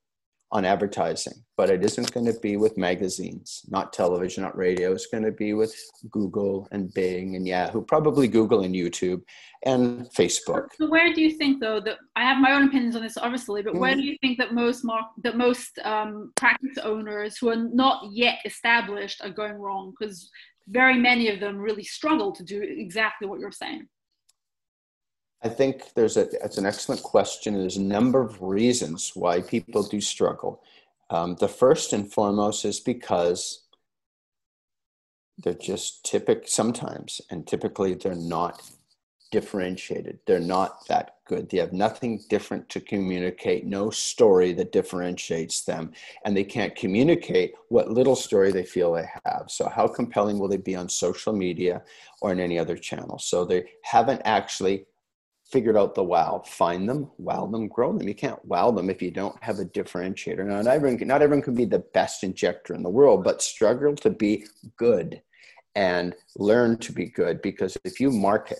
[0.51, 4.91] on advertising, but it isn't going to be with magazines, not television, not radio.
[4.91, 5.75] It's going to be with
[6.09, 9.21] Google and Bing and Yahoo, probably Google and YouTube
[9.63, 10.67] and Facebook.
[10.75, 13.61] So where do you think, though, that I have my own opinions on this, obviously,
[13.61, 17.55] but where do you think that most mark, that most um, practice owners who are
[17.55, 19.93] not yet established are going wrong?
[19.99, 20.31] Because
[20.69, 23.87] very many of them really struggle to do exactly what you're saying.
[25.41, 27.53] I think there's a, it's an excellent question.
[27.53, 30.61] There's a number of reasons why people do struggle.
[31.09, 33.63] Um, the first and foremost is because
[35.37, 38.61] they're just typical sometimes, and typically they're not
[39.31, 40.19] differentiated.
[40.25, 41.49] They're not that good.
[41.49, 45.91] They have nothing different to communicate, no story that differentiates them,
[46.25, 49.45] and they can't communicate what little story they feel they have.
[49.47, 51.83] So, how compelling will they be on social media
[52.21, 53.19] or in any other channel?
[53.19, 54.85] So, they haven't actually
[55.51, 56.43] figured out the wow.
[56.45, 58.07] Find them, wow them, grow them.
[58.07, 60.45] You can't wow them if you don't have a differentiator.
[60.45, 63.95] Now, not everyone, not everyone can be the best injector in the world, but struggle
[63.97, 64.45] to be
[64.77, 65.21] good
[65.75, 68.59] and learn to be good because if you market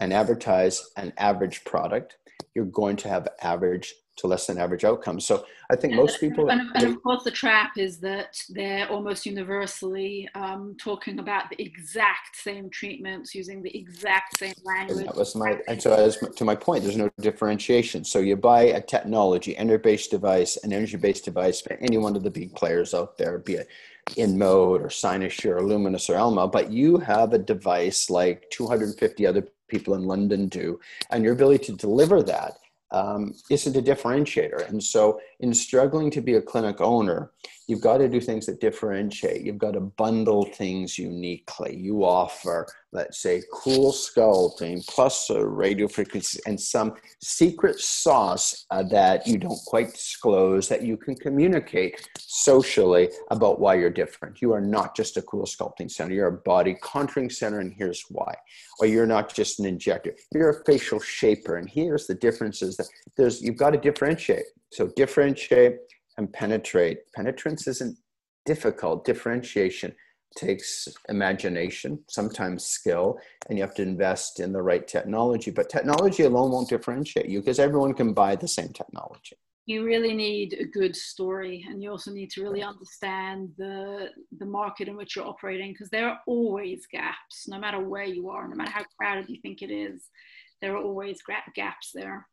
[0.00, 2.16] and advertise an average product,
[2.54, 5.24] you're going to have average to less than average outcomes.
[5.24, 6.50] So I think most people.
[6.50, 11.62] And, and of course, the trap is that they're almost universally um, talking about the
[11.62, 14.98] exact same treatments using the exact same language.
[14.98, 18.04] And that was my, and so as to my point, there's no differentiation.
[18.04, 22.54] So you buy a technology, energy-based device, an energy-based device, any one of the big
[22.54, 23.68] players out there, be it
[24.16, 29.46] InMode or Cynosure or Lumenis or Alma, but you have a device like 250 other
[29.70, 30.78] people in London do,
[31.10, 32.54] and your ability to deliver that
[32.90, 34.68] um, isn't a differentiator.
[34.68, 37.30] And so, in struggling to be a clinic owner,
[37.66, 39.42] you've got to do things that differentiate.
[39.42, 41.76] You've got to bundle things uniquely.
[41.76, 48.82] You offer, let's say, cool sculpting plus a radio frequency and some secret sauce uh,
[48.90, 54.42] that you don't quite disclose that you can communicate socially about why you're different.
[54.42, 58.04] You are not just a cool sculpting center, you're a body contouring center, and here's
[58.10, 58.34] why.
[58.80, 62.88] Or you're not just an injector, you're a facial shaper, and here's the differences that
[63.16, 64.44] there's you've got to differentiate.
[64.72, 65.78] So differentiate
[66.16, 66.98] and penetrate.
[67.14, 67.98] Penetrance isn't
[68.46, 69.04] difficult.
[69.04, 69.94] Differentiation
[70.36, 75.50] takes imagination, sometimes skill, and you have to invest in the right technology.
[75.50, 79.36] But technology alone won't differentiate you because everyone can buy the same technology.
[79.66, 84.46] You really need a good story, and you also need to really understand the the
[84.46, 88.48] market in which you're operating because there are always gaps, no matter where you are,
[88.48, 90.08] no matter how crowded you think it is.
[90.60, 91.20] There are always
[91.54, 92.26] gaps there.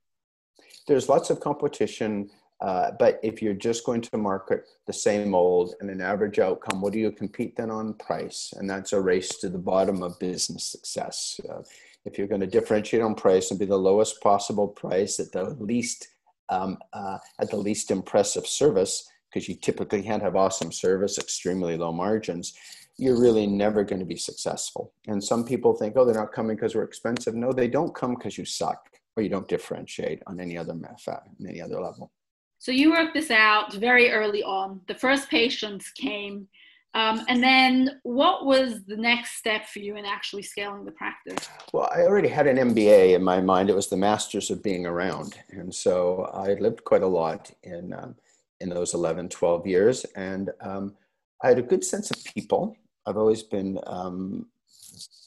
[0.87, 5.75] There's lots of competition Uh, but if you're just going to market the same old
[5.79, 8.53] and an average outcome, what do you compete then on price?
[8.57, 11.39] And that's a race to the bottom of business success.
[11.47, 11.61] Uh,
[12.05, 15.55] if you're going to differentiate on price and be the lowest possible price at the
[15.59, 16.07] least
[16.49, 21.75] um, uh, at the least impressive service, because you typically can't have awesome service, extremely
[21.75, 22.53] low margins,
[22.97, 24.93] you're really never going to be successful.
[25.07, 27.35] And some people think, oh, they're not coming because we're expensive.
[27.35, 31.19] No, they don't come because you suck or you don't differentiate on any other method,
[31.39, 32.11] on any other level.
[32.59, 34.81] So you worked this out very early on.
[34.87, 36.47] The first patients came.
[36.93, 41.47] Um, and then what was the next step for you in actually scaling the practice?
[41.73, 43.69] Well, I already had an MBA in my mind.
[43.69, 45.35] It was the masters of being around.
[45.49, 48.15] And so I lived quite a lot in, um,
[48.61, 50.05] in those 11, 12 years.
[50.15, 50.95] And um,
[51.43, 52.75] I had a good sense of people.
[53.05, 54.47] I've always been um,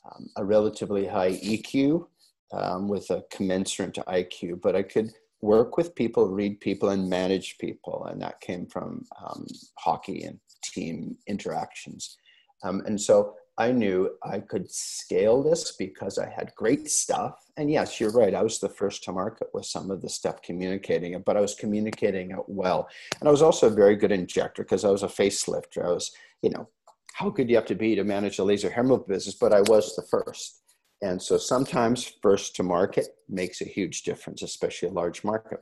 [0.04, 2.06] um, a relatively high EQ
[2.52, 7.58] um, with a commensurate IQ, but I could work with people, read people, and manage
[7.58, 8.06] people.
[8.10, 9.46] And that came from um,
[9.78, 12.16] hockey and team interactions.
[12.62, 17.34] Um, and so I knew I could scale this because I had great stuff.
[17.56, 18.34] And yes, you're right.
[18.34, 21.40] I was the first to market with some of the stuff communicating it, but I
[21.40, 22.88] was communicating it well.
[23.18, 25.84] And I was also a very good injector because I was a facelifter.
[25.84, 26.10] I was,
[26.42, 26.68] you know,
[27.12, 29.34] how good you have to be to manage a laser hair business?
[29.34, 30.62] But I was the first.
[31.02, 35.60] And so sometimes first to market makes a huge difference, especially a large market.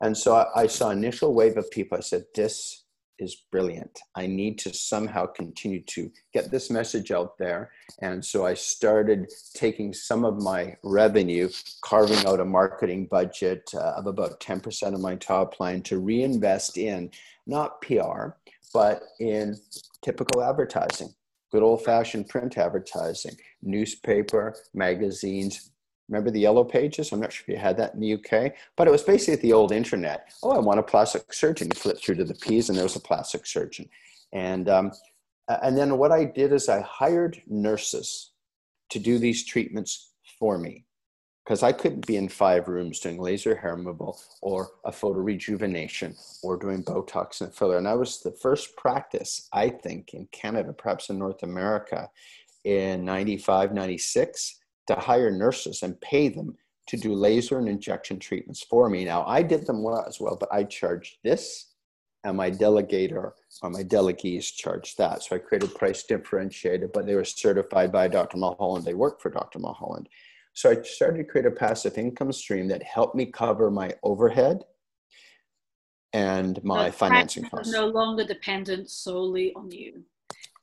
[0.00, 1.96] And so I, I saw initial wave of people.
[1.96, 2.84] I said, this
[3.20, 4.00] is brilliant.
[4.16, 7.70] I need to somehow continue to get this message out there.
[8.00, 11.50] And so I started taking some of my revenue,
[11.82, 16.78] carving out a marketing budget uh, of about 10% of my top line to reinvest
[16.78, 17.10] in
[17.46, 18.30] not PR,
[18.72, 19.56] but in
[20.02, 21.14] typical advertising
[21.50, 25.72] good old fashioned print advertising, newspaper, magazines.
[26.08, 27.12] Remember the yellow pages?
[27.12, 29.52] I'm not sure if you had that in the UK, but it was basically the
[29.52, 30.32] old internet.
[30.42, 31.68] Oh, I want a plastic surgeon.
[31.72, 33.88] You flip through to the P's and there was a plastic surgeon.
[34.32, 34.92] And, um,
[35.48, 38.32] and then what I did is I hired nurses
[38.90, 40.84] to do these treatments for me
[41.44, 46.14] because I couldn't be in five rooms doing laser hair removal or a photo rejuvenation
[46.42, 47.78] or doing Botox and filler.
[47.78, 52.08] And I was the first practice, I think, in Canada, perhaps in North America,
[52.64, 56.56] in 95, 96, to hire nurses and pay them
[56.88, 59.04] to do laser and injection treatments for me.
[59.04, 61.70] Now, I did them well as well, but I charged this
[62.24, 65.22] and my delegator or my delegates charged that.
[65.22, 68.36] So I created price differentiated, but they were certified by Dr.
[68.36, 68.84] Mulholland.
[68.84, 69.58] They worked for Dr.
[69.58, 70.08] Mulholland.
[70.54, 74.64] So I started to create a passive income stream that helped me cover my overhead
[76.12, 77.72] and my financing costs.
[77.72, 80.02] No longer dependent solely on you.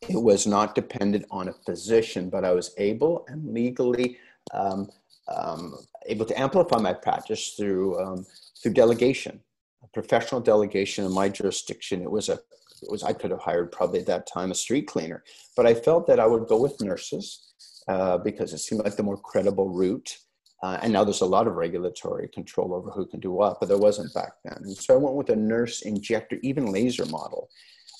[0.01, 4.17] It was not dependent on a physician, but I was able and legally
[4.53, 4.89] um,
[5.27, 8.25] um, able to amplify my practice through um,
[8.61, 9.41] through delegation,
[9.83, 12.01] a professional delegation in my jurisdiction.
[12.01, 12.39] It was a
[12.83, 15.23] it was I could have hired probably at that time a street cleaner,
[15.55, 17.46] but I felt that I would go with nurses
[17.87, 20.17] uh, because it seemed like the more credible route.
[20.63, 23.69] Uh, and now there's a lot of regulatory control over who can do what, but
[23.69, 24.57] there wasn't back then.
[24.63, 27.49] And so I went with a nurse injector, even laser model.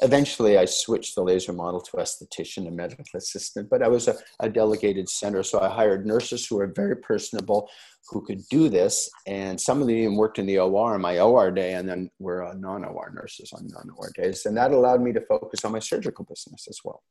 [0.01, 4.15] Eventually, I switched the laser model to esthetician and medical assistant, but I was a,
[4.39, 5.41] a delegated center.
[5.41, 7.67] So I hired nurses who were very personable,
[8.09, 9.09] who could do this.
[9.25, 12.11] And some of them even worked in the OR on my OR day, and then
[12.19, 14.45] were uh, non OR nurses on non OR days.
[14.45, 17.01] And that allowed me to focus on my surgical business as well.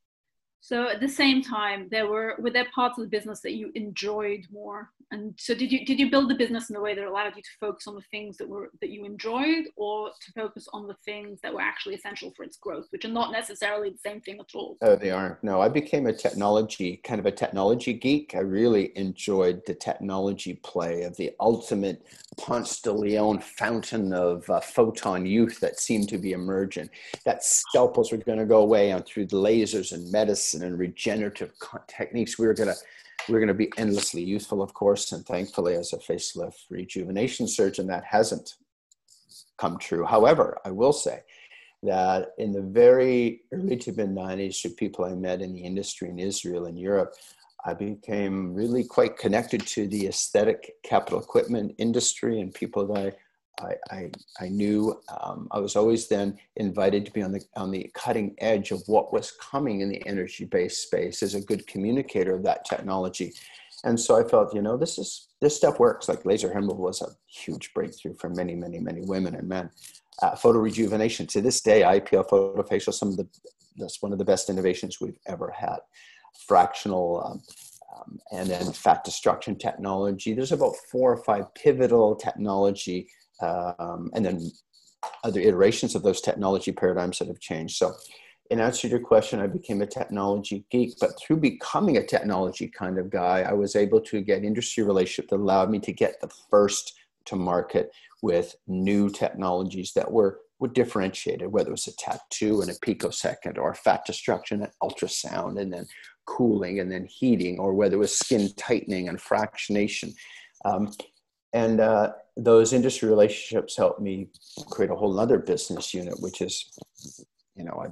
[0.60, 3.70] So at the same time, there were were there parts of the business that you
[3.74, 4.90] enjoyed more?
[5.12, 7.42] And so did you did you build the business in a way that allowed you
[7.42, 10.96] to focus on the things that were that you enjoyed, or to focus on the
[11.04, 14.40] things that were actually essential for its growth, which are not necessarily the same thing
[14.40, 14.76] at all?
[14.82, 15.42] Oh, they aren't.
[15.44, 18.34] No, I became a technology kind of a technology geek.
[18.34, 22.04] I really enjoyed the technology play of the ultimate
[22.36, 26.90] Ponce de Leon fountain of uh, photon youth that seemed to be emerging.
[27.24, 30.78] That scalpels were going to go away on through the lasers and medicine medicine and
[30.78, 31.52] regenerative
[31.88, 32.76] techniques, we are going to
[33.28, 35.10] we're going to be endlessly useful, of course.
[35.10, 38.54] And thankfully, as a facelift rejuvenation surgeon, that hasn't
[39.58, 40.04] come true.
[40.04, 41.22] However, I will say
[41.82, 46.10] that in the very early to mid 90s, through people I met in the industry
[46.10, 47.14] in Israel and Europe,
[47.64, 53.12] I became really quite connected to the aesthetic capital equipment industry and people that I
[53.60, 57.70] I, I, I knew um, I was always then invited to be on the, on
[57.70, 61.66] the cutting edge of what was coming in the energy based space as a good
[61.66, 63.32] communicator of that technology.
[63.84, 66.08] And so I felt, you know, this is this stuff works.
[66.08, 69.70] Like laser hair removal was a huge breakthrough for many, many, many women and men.
[70.22, 73.28] Uh, photo rejuvenation to this day, IPL photofacial, some of the
[73.76, 75.76] that's one of the best innovations we've ever had.
[76.46, 77.42] Fractional um,
[77.96, 80.32] um, and then fat destruction technology.
[80.32, 83.08] There's about four or five pivotal technology
[83.40, 84.50] um, and then
[85.24, 87.76] other iterations of those technology paradigms that have changed.
[87.76, 87.94] So,
[88.48, 92.68] in answer to your question, I became a technology geek, but through becoming a technology
[92.68, 96.20] kind of guy, I was able to get industry relationship that allowed me to get
[96.20, 97.90] the first to market
[98.22, 103.58] with new technologies that were were differentiated, whether it was a tattoo and a picosecond
[103.58, 105.86] or fat destruction and ultrasound and then
[106.24, 110.14] cooling and then heating, or whether it was skin tightening and fractionation.
[110.64, 110.92] Um,
[111.52, 114.28] and uh, those industry relationships helped me
[114.70, 116.70] create a whole other business unit, which is,
[117.54, 117.84] you know,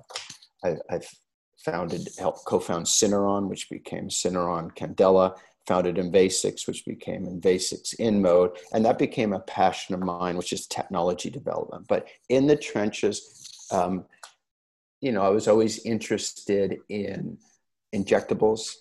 [0.64, 1.08] I, I, I've
[1.64, 5.36] founded, helped co-found Syneron, which became Syneron Candela,
[5.66, 10.66] founded Invasix, which became Invasix InMode, and that became a passion of mine, which is
[10.66, 11.86] technology development.
[11.88, 14.04] But in the trenches, um,
[15.00, 17.38] you know, I was always interested in
[17.94, 18.74] injectables.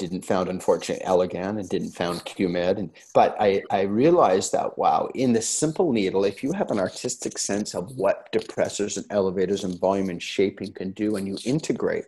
[0.00, 2.78] Didn't found, unfortunately, Allergan and didn't found Q-Med.
[2.78, 6.78] And, but I, I realized that, wow, in the simple needle, if you have an
[6.78, 11.36] artistic sense of what depressors and elevators and volume and shaping can do, and you
[11.44, 12.06] integrate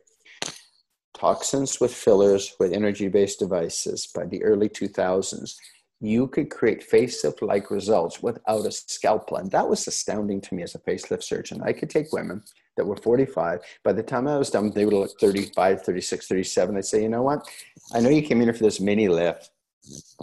[1.12, 5.54] toxins with fillers with energy based devices by the early 2000s,
[6.02, 9.36] you could create facelift like results without a scalpel.
[9.36, 11.62] And that was astounding to me as a facelift surgeon.
[11.64, 12.42] I could take women
[12.76, 13.60] that were 45.
[13.84, 16.76] By the time I was done, they would look 35, 36, 37.
[16.76, 17.48] I'd say, you know what?
[17.94, 19.50] I know you came in here for this mini lift.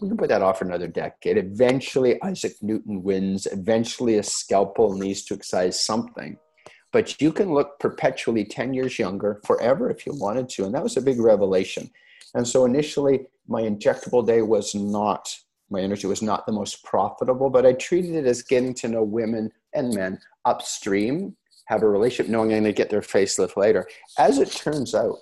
[0.02, 1.38] We can put that off for another decade.
[1.38, 3.46] Eventually, Isaac Newton wins.
[3.46, 6.38] Eventually, a scalpel needs to excise something
[6.92, 10.66] but you can look perpetually 10 years younger forever if you wanted to.
[10.66, 11.90] And that was a big revelation.
[12.34, 15.36] And so initially, my injectable day was not,
[15.70, 19.04] my energy was not the most profitable, but I treated it as getting to know
[19.04, 23.88] women and men upstream, have a relationship, knowing I'm going to get their facelift later.
[24.18, 25.20] As it turns out,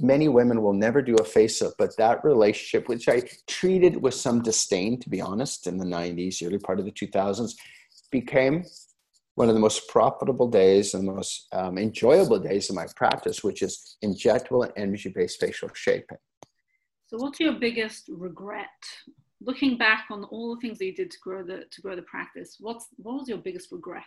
[0.00, 4.42] many women will never do a facelift, but that relationship, which I treated with some
[4.42, 7.52] disdain, to be honest, in the 90s, early part of the 2000s,
[8.10, 8.64] became
[9.36, 13.44] one of the most profitable days and the most um, enjoyable days of my practice,
[13.44, 16.18] which is injectable and energy based facial shaping.
[17.06, 18.66] So, what's your biggest regret?
[19.40, 22.02] Looking back on all the things that you did to grow the to grow the
[22.02, 24.02] practice, what's what was your biggest regret?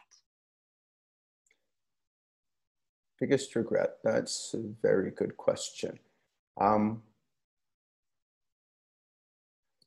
[3.19, 3.97] Biggest regret?
[4.03, 5.99] That's a very good question.
[6.59, 7.03] Um,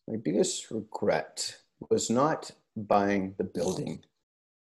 [0.08, 1.56] my biggest regret
[1.90, 4.04] was not buying the building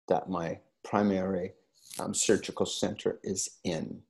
[0.08, 1.52] that my primary
[1.98, 4.02] um, surgical center is in.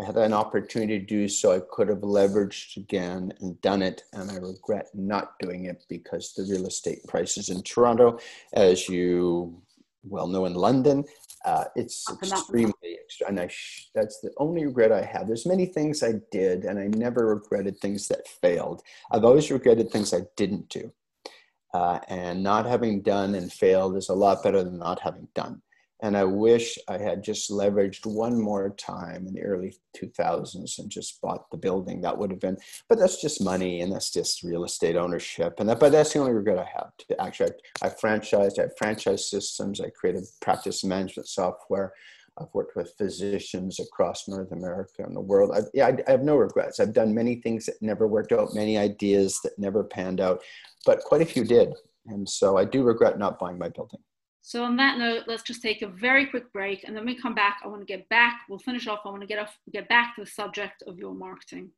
[0.00, 1.52] I had an opportunity to do so.
[1.52, 6.34] I could have leveraged again and done it, and I regret not doing it because
[6.34, 8.18] the real estate prices in Toronto,
[8.52, 9.60] as you
[10.04, 11.04] well know in London,
[11.44, 13.26] uh, it's extremely extra.
[13.28, 15.26] And I sh- that's the only regret I have.
[15.26, 18.82] There's many things I did, and I never regretted things that failed.
[19.10, 20.92] I've always regretted things I didn't do.
[21.74, 25.60] Uh, and not having done and failed is a lot better than not having done.
[26.00, 30.90] And I wish I had just leveraged one more time in the early 2000s and
[30.90, 32.00] just bought the building.
[32.00, 32.56] That would have been,
[32.88, 35.54] but that's just money and that's just real estate ownership.
[35.58, 36.96] And that, but that's the only regret I have.
[36.98, 37.50] To actually,
[37.82, 41.92] I, I franchised, I have franchise systems, I created practice management software.
[42.40, 45.50] I've worked with physicians across North America and the world.
[45.52, 46.78] I've, yeah, I, I have no regrets.
[46.78, 50.42] I've done many things that never worked out, many ideas that never panned out,
[50.86, 51.74] but quite a few did.
[52.06, 54.00] And so I do regret not buying my building.
[54.48, 57.34] So on that note, let's just take a very quick break, and then we come
[57.34, 57.60] back.
[57.62, 58.40] I want to get back.
[58.48, 59.00] We'll finish off.
[59.04, 61.72] I want to get off, get back to the subject of your marketing.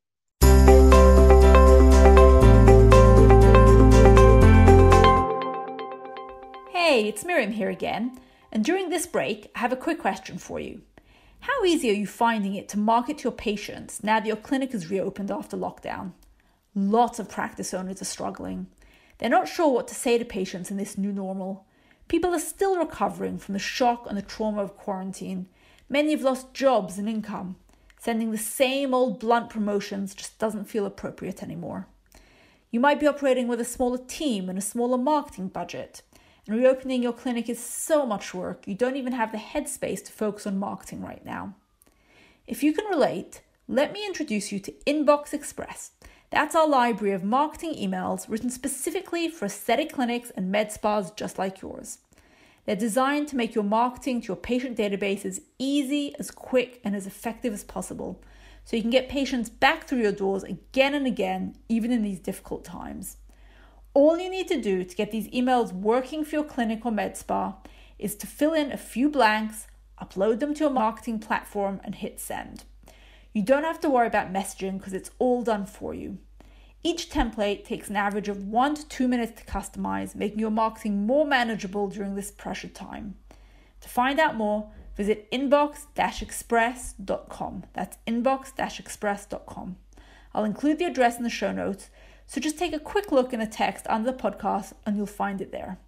[6.71, 8.21] Hey, it's Miriam here again.
[8.53, 10.83] And during this break, I have a quick question for you.
[11.41, 14.73] How easy are you finding it to market to your patients now that your clinic
[14.73, 16.13] is reopened after lockdown?
[16.77, 18.69] Lots of practice owners are struggling.
[19.19, 21.67] They're not sure what to say to patients in this new normal.
[22.11, 25.47] People are still recovering from the shock and the trauma of quarantine.
[25.89, 27.55] Many have lost jobs and income.
[28.01, 31.87] Sending the same old blunt promotions just doesn't feel appropriate anymore.
[32.73, 36.03] You might be operating with a smaller team and a smaller marketing budget.
[36.49, 40.11] And reopening your clinic is so much work, you don't even have the headspace to
[40.11, 41.55] focus on marketing right now.
[42.45, 45.93] If you can relate, let me introduce you to Inbox Express.
[46.31, 51.39] That's our library of marketing emails written specifically for aesthetic clinics and med spas just
[51.39, 51.99] like yours.
[52.65, 56.95] They're designed to make your marketing to your patient database as easy, as quick, and
[56.95, 58.23] as effective as possible
[58.65, 62.21] so you can get patients back through your doors again and again, even in these
[62.21, 63.17] difficult times.
[63.95, 67.17] All you need to do to get these emails working for your clinic or med
[67.17, 67.57] spa
[67.99, 69.67] is to fill in a few blanks,
[70.01, 72.65] upload them to a marketing platform, and hit send.
[73.33, 76.19] You don't have to worry about messaging because it's all done for you.
[76.83, 81.07] Each template takes an average of one to two minutes to customize, making your marketing
[81.07, 83.17] more manageable during this pressured time.
[83.83, 87.65] To find out more, visit inbox-express.com.
[87.75, 89.77] That's inbox-express.com.
[90.35, 91.91] I'll include the address in the show notes,
[92.27, 95.41] so just take a quick look in the text under the podcast and you'll find
[95.41, 95.79] it there.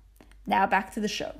[0.47, 1.35] Now back to the show.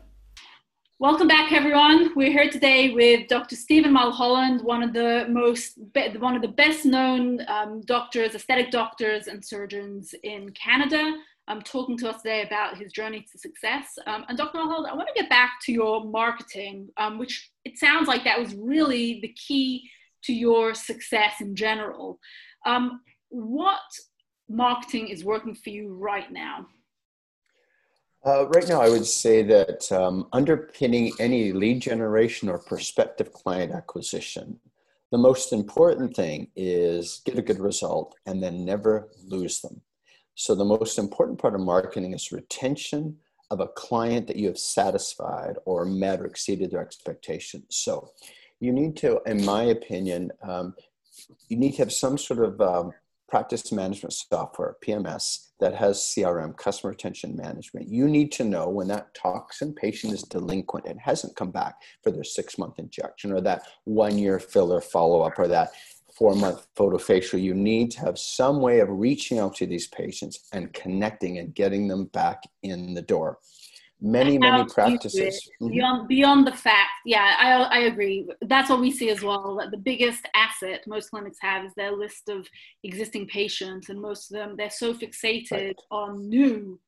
[1.03, 2.13] Welcome back, everyone.
[2.15, 3.57] We're here today with Dr.
[3.57, 5.77] Stephen Mulholland, one of the most,
[6.21, 11.17] one of the best-known um, doctors, aesthetic doctors, and surgeons in Canada.
[11.49, 13.99] Um, talking to us today about his journey to success.
[14.07, 14.59] Um, and Dr.
[14.59, 18.39] Mulholland, I want to get back to your marketing, um, which it sounds like that
[18.39, 19.91] was really the key
[20.23, 22.21] to your success in general.
[22.65, 23.81] Um, what
[24.49, 26.69] marketing is working for you right now?
[28.25, 33.73] Uh, right now, I would say that um, underpinning any lead generation or prospective client
[33.73, 34.61] acquisition,
[35.11, 39.81] the most important thing is get a good result and then never lose them.
[40.37, 43.17] So, the most important part of marketing is retention
[43.51, 47.65] of a client that you have satisfied or met or exceeded their expectations.
[47.71, 48.13] So,
[48.61, 50.75] you need to, in my opinion, um,
[51.49, 52.93] you need to have some sort of um,
[53.33, 57.89] practice management software, PMS, that has CRM, customer retention management.
[57.89, 62.11] You need to know when that toxin patient is delinquent and hasn't come back for
[62.11, 65.71] their six month injection or that one year filler follow up or that
[66.15, 67.41] four month photofacial.
[67.41, 71.55] You need to have some way of reaching out to these patients and connecting and
[71.55, 73.39] getting them back in the door
[74.03, 75.73] many many practices mm-hmm.
[75.73, 79.71] beyond beyond the fact yeah I, I agree that's what we see as well that
[79.71, 82.49] the biggest asset most clinics have is their list of
[82.83, 85.77] existing patients and most of them they're so fixated right.
[85.91, 86.81] on new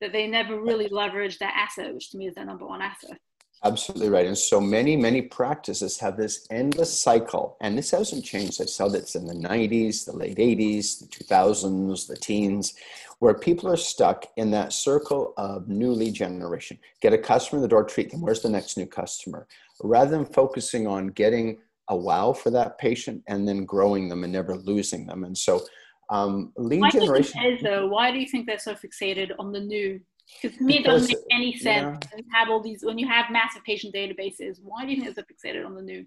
[0.00, 3.18] that they never really leverage that asset which to me is their number one asset
[3.64, 4.26] Absolutely right.
[4.26, 7.56] And so many, many practices have this endless cycle.
[7.60, 8.62] And this hasn't changed.
[8.62, 12.74] I saw this in the 90s, the late 80s, the 2000s, the teens,
[13.20, 16.78] where people are stuck in that circle of new lead generation.
[17.00, 18.20] Get a customer in the door, treat them.
[18.20, 19.46] Where's the next new customer?
[19.82, 21.58] Rather than focusing on getting
[21.88, 25.24] a wow for that patient and then growing them and never losing them.
[25.24, 25.64] And so
[26.10, 27.42] um, lead Why generation.
[27.44, 27.88] Is, though?
[27.88, 30.00] Why do you think they're so fixated on the new
[30.42, 31.98] because to me, it doesn't make any sense.
[32.02, 32.10] Yeah.
[32.10, 35.14] When you have all these, when you have massive patient databases, why do you think
[35.14, 36.04] they're so fixated on the new?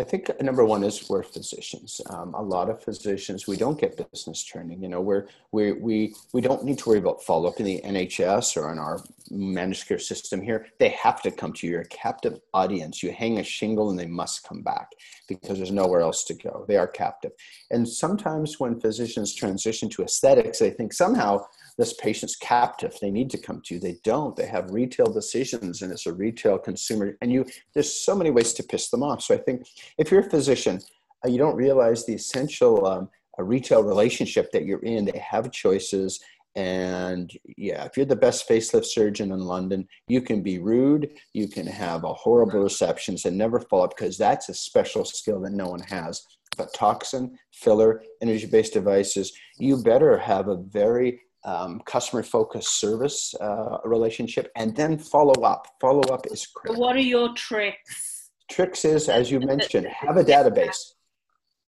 [0.00, 2.00] I think number one is we're physicians.
[2.08, 4.82] Um, a lot of physicians, we don't get business training.
[4.82, 7.82] You know, we're, we we, we don't need to worry about follow up in the
[7.84, 10.68] NHS or in our managed care system here.
[10.78, 11.74] They have to come to you.
[11.74, 13.02] You're captive audience.
[13.02, 14.88] You hang a shingle and they must come back
[15.28, 16.64] because there's nowhere else to go.
[16.66, 17.32] They are captive.
[17.70, 21.44] And sometimes when physicians transition to aesthetics, they think somehow
[21.80, 22.96] this patient's captive.
[23.00, 23.80] They need to come to you.
[23.80, 24.36] They don't.
[24.36, 28.52] They have retail decisions and it's a retail consumer and you there's so many ways
[28.54, 29.22] to piss them off.
[29.22, 29.66] So i think
[29.98, 30.80] if you're a physician
[31.24, 33.08] uh, you don't realize the essential um,
[33.38, 35.06] a retail relationship that you're in.
[35.06, 36.20] They have choices
[36.56, 41.46] and yeah if you're the best facelift surgeon in london you can be rude you
[41.46, 45.52] can have a horrible receptions and never follow up because that's a special skill that
[45.52, 46.26] no one has.
[46.56, 53.34] But toxin filler energy based devices you better have a very um, customer focused service
[53.40, 55.66] uh, relationship and then follow up.
[55.80, 56.82] Follow up is critical.
[56.82, 58.30] what are your tricks?
[58.50, 60.92] Tricks is as you mentioned have a database.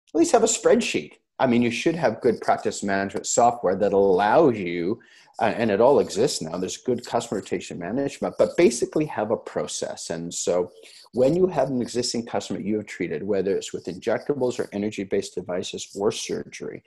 [0.09, 1.15] At least have a spreadsheet.
[1.39, 5.01] I mean you should have good practice management software that allows you
[5.41, 6.57] uh, and it all exists now.
[6.59, 10.11] There's good customer rotation management but basically have a process.
[10.11, 10.71] And so
[11.13, 15.05] when you have an existing customer you have treated whether it's with injectables or energy
[15.05, 16.83] based devices or surgery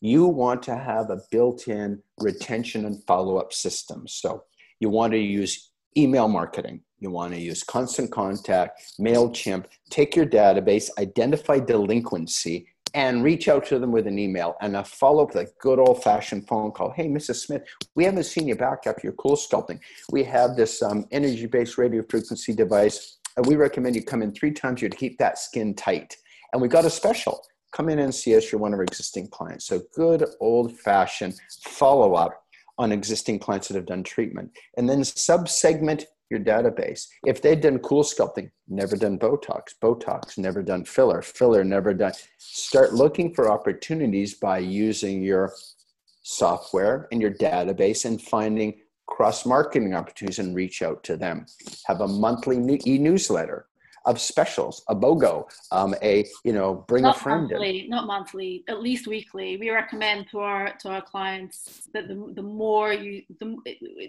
[0.00, 4.06] you want to have a built-in retention and follow-up system.
[4.06, 4.44] So
[4.80, 6.82] you want to use email marketing.
[7.00, 13.66] You want to use constant contact, MailChimp, take your database, identify delinquency, and reach out
[13.66, 16.90] to them with an email and a follow up a good old fashioned phone call.
[16.90, 17.46] Hey, Mrs.
[17.46, 17.62] Smith,
[17.94, 19.78] we haven't seen you back after your CoolSculpting.
[20.10, 24.32] We have this um, energy based radio frequency device, and we recommend you come in
[24.32, 26.16] three times a year to keep that skin tight.
[26.52, 28.50] And we got a special come in and see us.
[28.50, 29.66] You're one of our existing clients.
[29.66, 32.42] So good old fashioned follow up
[32.78, 34.50] on existing clients that have done treatment.
[34.76, 37.08] And then sub segment your database.
[37.26, 42.12] If they've done CoolSculpting, never done Botox, Botox, never done filler, filler, never done.
[42.36, 45.52] Start looking for opportunities by using your
[46.22, 48.74] software and your database and finding
[49.06, 51.46] cross marketing opportunities and reach out to them.
[51.86, 53.66] Have a monthly e newsletter
[54.04, 57.90] of specials, a BOGO, um, a you know, bring not a friend monthly, in.
[57.90, 59.56] Not monthly, at least weekly.
[59.56, 63.56] We recommend to our to our clients that the, the more you, the,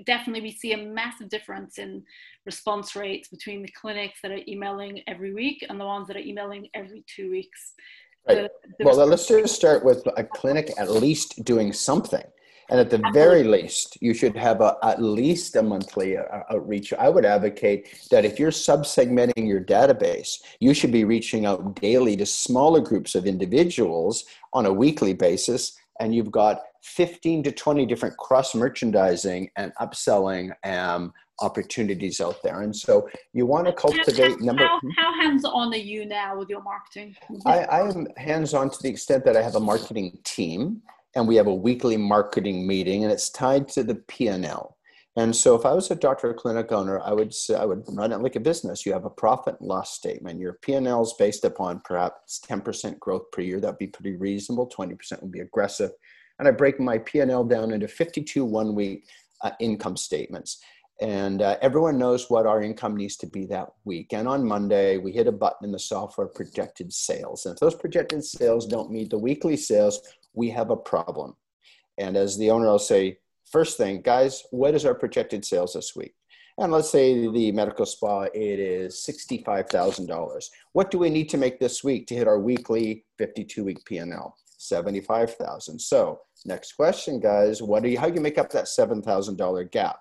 [0.06, 2.04] definitely we see a massive difference in
[2.46, 6.22] response rates between the clinics that are emailing every week and the ones that are
[6.22, 7.74] emailing every two weeks.
[8.28, 8.50] Right.
[8.78, 12.24] The, well, let's just start with a clinic at least doing something
[12.70, 16.94] And at the very least, you should have a, at least a monthly uh, outreach.
[16.94, 22.16] I would advocate that if you're subsegmenting your database, you should be reaching out daily
[22.18, 25.78] to smaller groups of individuals on a weekly basis.
[26.00, 31.12] And you've got 15 to 20 different cross merchandising and upselling um,
[31.42, 32.62] opportunities out there.
[32.62, 34.66] And so you want to cultivate how, number.
[34.66, 37.16] How, how hands on are you now with your marketing?
[37.46, 40.82] I, I am hands on to the extent that I have a marketing team
[41.16, 44.78] and we have a weekly marketing meeting and it's tied to the P&L.
[45.16, 47.84] And so if I was a doctor or clinic owner, I would say I would
[47.90, 48.86] run it like a business.
[48.86, 50.40] You have a profit and loss statement.
[50.40, 53.60] Your P&L is based upon perhaps 10% growth per year.
[53.60, 54.70] That'd be pretty reasonable.
[54.70, 55.92] 20% would be aggressive.
[56.38, 59.08] And I break my P&L down into 52 one week
[59.42, 60.62] uh, income statements.
[61.02, 64.12] And uh, everyone knows what our income needs to be that week.
[64.12, 67.46] And on Monday, we hit a button in the software projected sales.
[67.46, 70.02] And if those projected sales don't meet the weekly sales,
[70.34, 71.36] we have a problem.
[71.98, 75.96] And as the owner, I'll say, first thing, guys, what is our projected sales this
[75.96, 76.16] week?
[76.58, 80.46] And let's say the medical spa, it is $65,000.
[80.74, 84.36] What do we need to make this week to hit our weekly 52 week P&L?
[84.58, 85.80] 75,000.
[85.80, 90.00] So next question, guys, what do you, how do you make up that $7,000 gap?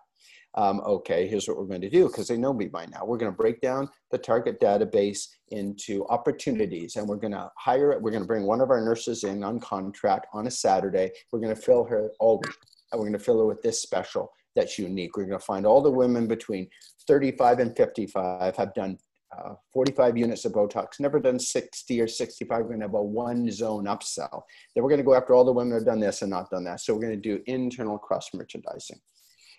[0.59, 3.05] Um, okay, here's what we're going to do because they know me by now.
[3.05, 7.97] We're going to break down the target database into opportunities and we're going to hire.
[8.01, 11.13] We're going to bring one of our nurses in on contract on a Saturday.
[11.31, 12.57] We're going to fill her all week.
[12.91, 15.17] And we're going to fill her with this special that's unique.
[15.17, 16.69] We're going to find all the women between
[17.07, 18.99] 35 and 55 have done
[19.39, 22.59] uh, 45 units of Botox, never done 60 or 65.
[22.59, 24.43] We're going to have a one zone upsell.
[24.75, 26.51] Then we're going to go after all the women that have done this and not
[26.51, 26.81] done that.
[26.81, 28.99] So we're going to do internal cross merchandising.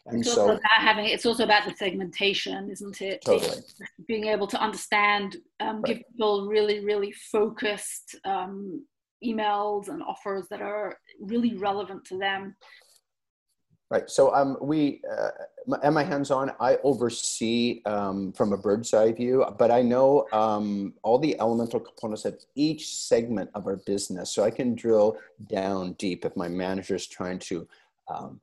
[0.06, 3.22] And it's so, also about having it's also about the segmentation, isn't it?
[3.24, 3.62] Totally.
[4.08, 5.98] being able to understand, um, right.
[5.98, 8.86] give people really, really focused um,
[9.24, 12.56] emails and offers that are really relevant to them.
[13.92, 14.08] Right.
[14.08, 15.30] So um, we, uh,
[15.82, 16.52] am I hands-on?
[16.60, 21.80] I oversee um, from a bird's eye view, but I know um, all the elemental
[21.80, 24.30] components of each segment of our business.
[24.30, 27.68] So I can drill down deep if my manager is trying to
[28.08, 28.40] um,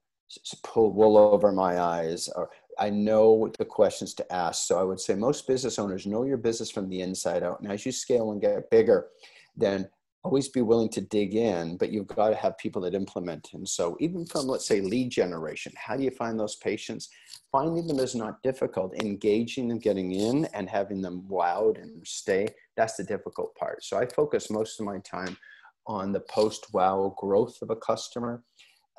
[0.62, 4.66] pull wool over my eyes or I know the questions to ask.
[4.66, 7.60] So I would say most business owners know your business from the inside out.
[7.60, 9.08] And as you scale and get bigger,
[9.56, 9.88] then
[10.22, 13.48] always be willing to dig in, but you've got to have people that implement.
[13.54, 17.08] And so even from, let's say, lead generation, how do you find those patients?
[17.52, 18.92] Finding them is not difficult.
[19.00, 23.84] Engaging them, getting in and having them wowed and stay, that's the difficult part.
[23.84, 25.36] So I focus most of my time
[25.86, 28.42] on the post-wow growth of a customer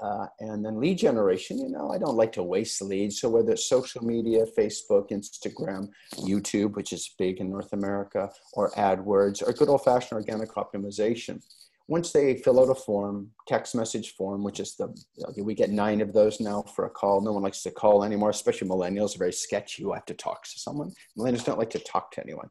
[0.01, 3.19] uh, and then lead generation, you know, I don't like to waste leads.
[3.19, 8.71] So whether it's social media, Facebook, Instagram, YouTube, which is big in North America, or
[8.71, 11.41] AdWords, or good old fashioned organic optimization.
[11.89, 14.93] Once they fill out a form, text message form, which is the,
[15.41, 17.21] we get nine of those now for a call.
[17.21, 19.83] No one likes to call anymore, especially millennials are very sketchy.
[19.83, 20.91] You have to talk to someone.
[21.17, 22.49] Millennials don't like to talk to anyone.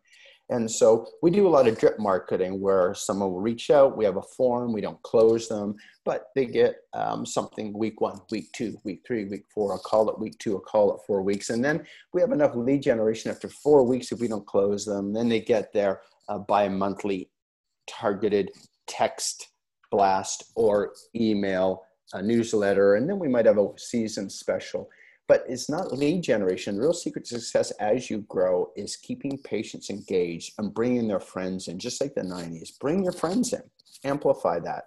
[0.48, 4.04] And so we do a lot of drip marketing where someone will reach out, we
[4.04, 5.74] have a form, we don't close them,
[6.04, 10.08] but they get um, something week one, week two, week three, week four, a call
[10.08, 11.50] at week two, a call at four weeks.
[11.50, 15.12] And then we have enough lead generation after four weeks if we don't close them.
[15.12, 17.28] Then they get their uh, bi monthly
[17.88, 18.50] targeted
[18.86, 19.48] text
[19.90, 21.82] blast or email
[22.22, 22.94] newsletter.
[22.94, 24.88] And then we might have a season special
[25.28, 26.76] but it's not lead generation.
[26.76, 31.20] The real secret to success as you grow is keeping patients engaged and bringing their
[31.20, 32.78] friends in, just like the 90s.
[32.78, 33.62] Bring your friends in,
[34.04, 34.84] amplify that,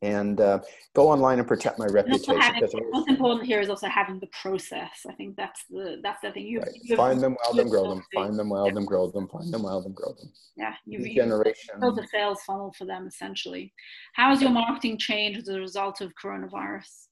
[0.00, 0.60] and uh,
[0.94, 2.40] go online and protect my reputation.
[2.40, 5.04] Having, what's important here is also having the process.
[5.08, 6.46] I think that's the that's the thing.
[6.46, 6.96] You, right.
[6.96, 8.02] find them, wild them, grow them.
[8.14, 8.74] Find them, wild yeah.
[8.74, 9.28] them, grow them.
[9.28, 10.32] Find them, wild them, grow them.
[10.56, 11.80] Yeah, you, you generation.
[11.80, 13.72] build a sales funnel for them essentially.
[14.14, 17.08] How has your marketing changed as a result of coronavirus?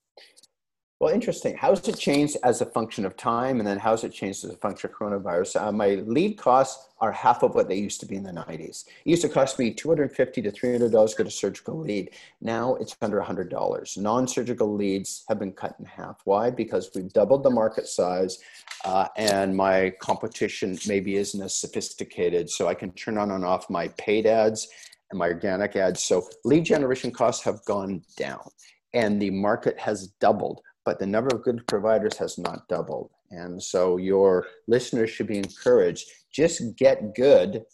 [1.00, 1.56] Well, interesting.
[1.56, 4.56] How's it changed as a function of time, and then how's it changed as a
[4.58, 5.58] function of coronavirus?
[5.58, 8.84] Uh, my lead costs are half of what they used to be in the 90s.
[8.86, 12.10] It used to cost me $250 to 300 dollars to get a surgical lead.
[12.42, 13.96] Now it's under 100 dollars.
[13.96, 16.20] Non-surgical leads have been cut in half.
[16.24, 16.50] Why?
[16.50, 18.36] Because we've doubled the market size,
[18.84, 22.50] uh, and my competition maybe isn't as sophisticated.
[22.50, 24.68] So I can turn on and off my paid ads
[25.10, 26.02] and my organic ads.
[26.02, 28.50] So lead generation costs have gone down,
[28.92, 33.10] and the market has doubled but the number of good providers has not doubled.
[33.30, 37.64] And so your listeners should be encouraged just get good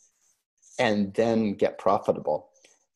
[0.79, 2.49] and then get profitable.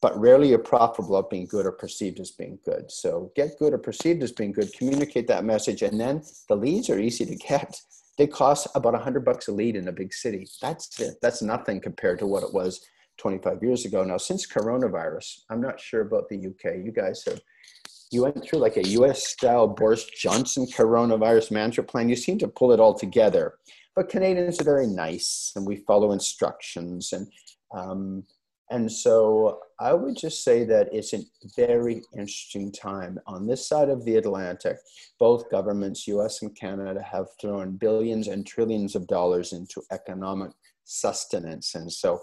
[0.02, 2.90] But rarely you're profitable of being good or perceived as being good.
[2.90, 6.88] So get good or perceived as being good, communicate that message, and then the leads
[6.88, 7.78] are easy to get.
[8.16, 10.48] They cost about 100 bucks a lead in a big city.
[10.60, 11.16] That's it.
[11.20, 12.86] That's nothing compared to what it was
[13.18, 14.02] 25 years ago.
[14.02, 16.76] Now, since coronavirus, I'm not sure about the UK.
[16.82, 17.40] You guys have
[18.10, 22.08] you went through like a US style Boris Johnson coronavirus management plan.
[22.08, 23.54] You seem to pull it all together.
[23.94, 27.12] But Canadians are very nice and we follow instructions.
[27.12, 27.26] And,
[27.74, 28.24] um,
[28.70, 31.22] and so I would just say that it's a
[31.56, 33.18] very interesting time.
[33.26, 34.76] On this side of the Atlantic,
[35.18, 40.52] both governments, US and Canada, have thrown billions and trillions of dollars into economic
[40.84, 41.74] sustenance.
[41.74, 42.20] And so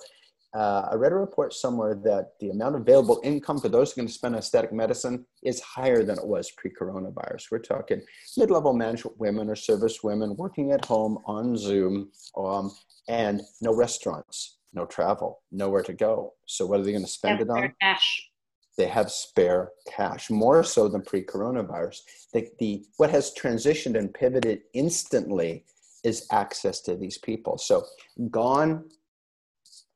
[0.56, 4.00] uh, I read a report somewhere that the amount of available income for those who
[4.00, 7.52] are going to spend on aesthetic medicine is higher than it was pre-coronavirus.
[7.52, 8.02] We're talking
[8.38, 12.72] mid-level management women or service women working at home on Zoom, um,
[13.10, 16.34] and no restaurants, no travel, nowhere to go.
[16.46, 17.74] So what are they going to spend it on?
[17.82, 18.30] Cash.
[18.78, 21.98] They have spare cash, more so than pre-coronavirus.
[22.34, 25.66] The, the what has transitioned and pivoted instantly
[26.04, 27.58] is access to these people.
[27.58, 27.84] So
[28.30, 28.86] gone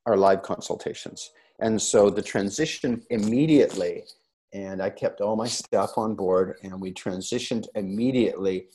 [0.06, 1.32] our live consultations.
[1.60, 4.04] And so the transition immediately,
[4.54, 8.68] and I kept all my staff on board, and we transitioned immediately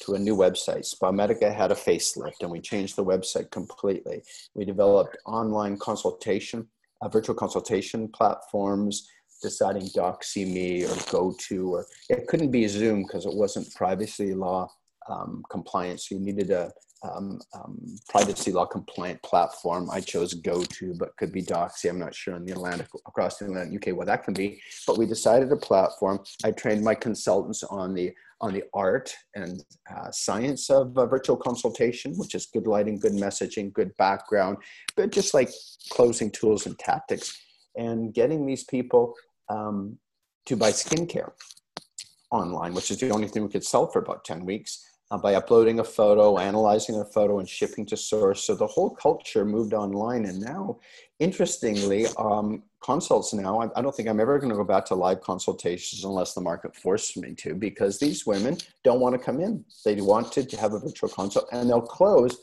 [0.00, 0.84] to a new website.
[0.92, 4.22] Spamedica had a facelift, and we changed the website completely.
[4.54, 6.66] We developed online consultation,
[7.00, 9.08] uh, virtual consultation platforms,
[9.42, 14.68] deciding DoxyMe or GoTo, or it couldn't be Zoom because it wasn't privacy law
[15.08, 16.00] um, compliant.
[16.00, 16.72] So you needed a,
[17.02, 17.78] um, um,
[18.08, 19.88] privacy law compliant platform.
[19.90, 21.90] I chose GoTo, but could be Doxy.
[21.90, 24.60] I'm not sure in the Atlantic, across the Atlantic UK, what that can be.
[24.86, 26.20] But we decided a platform.
[26.44, 29.62] I trained my consultants on the on the art and
[29.94, 34.56] uh, science of uh, virtual consultation, which is good lighting, good messaging, good background,
[34.96, 35.48] but just like
[35.90, 37.40] closing tools and tactics,
[37.76, 39.14] and getting these people
[39.48, 39.96] um,
[40.46, 41.30] to buy skincare
[42.32, 45.34] online, which is the only thing we could sell for about 10 weeks uh, by
[45.34, 48.44] uploading a photo, analyzing a photo, and shipping to source.
[48.44, 50.24] So the whole culture moved online.
[50.24, 50.78] And now,
[51.18, 54.94] interestingly, um, consults now, I, I don't think I'm ever going to go back to
[54.94, 59.38] live consultations unless the market forces me to, because these women don't want to come
[59.38, 59.62] in.
[59.84, 62.38] They want to have a virtual consult and they'll close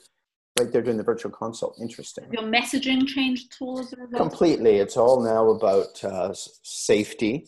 [0.59, 1.75] like they're doing the virtual consult.
[1.81, 2.25] Interesting.
[2.31, 4.21] Your messaging changed tool as a result?
[4.21, 4.77] Completely.
[4.77, 7.47] It's all now about uh, safety.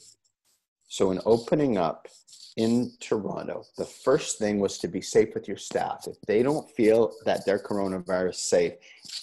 [0.88, 2.08] So in opening up,
[2.58, 6.06] in Toronto, the first thing was to be safe with your staff.
[6.08, 8.74] If they don't feel that they're coronavirus safe,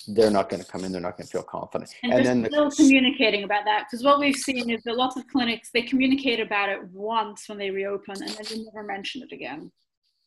[0.09, 0.93] they're not going to come in.
[0.93, 1.91] They're not going to feel confident.
[2.03, 5.17] And, and then still the, communicating about that because what we've seen is that lots
[5.17, 9.23] of clinics they communicate about it once when they reopen and then they never mention
[9.23, 9.71] it again.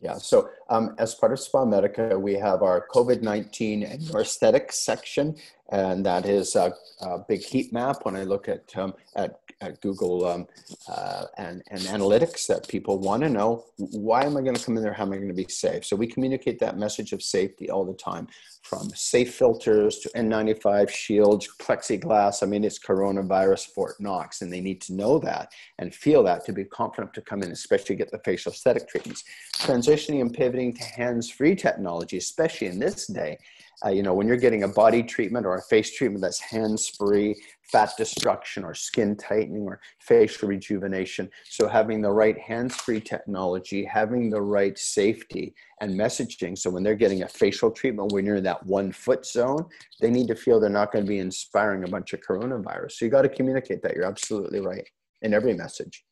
[0.02, 4.22] Yeah, so um, as part of Spa Medica, we have our COVID 19 and your
[4.22, 5.36] aesthetics section,
[5.72, 8.04] and that is a, a, big heat map.
[8.04, 10.48] When I look at, um, at at Google um,
[10.90, 14.76] uh, and, and analytics that people want to know why am I going to come
[14.76, 14.94] in there?
[14.94, 15.86] How am I going to be safe?
[15.86, 18.28] So we communicate that message of safety all the time
[18.64, 22.44] from safe filters to N95 shields, plexiglass.
[22.44, 26.46] I mean, it's coronavirus Fort Knox, and they need to know that and feel that
[26.46, 29.24] to be confident to come in, especially get the facial aesthetic treatments.
[29.58, 33.38] Transitioning and pivoting to hands free technology, especially in this day.
[33.86, 36.88] Uh, you know, when you're getting a body treatment or a face treatment that's hands
[36.90, 41.30] free, fat destruction or skin tightening or facial rejuvenation.
[41.50, 46.58] So, having the right hands free technology, having the right safety and messaging.
[46.58, 49.66] So, when they're getting a facial treatment, when you're in that one foot zone,
[50.00, 52.92] they need to feel they're not going to be inspiring a bunch of coronavirus.
[52.94, 53.96] So, you got to communicate that.
[53.96, 54.88] You're absolutely right
[55.22, 56.04] in every message.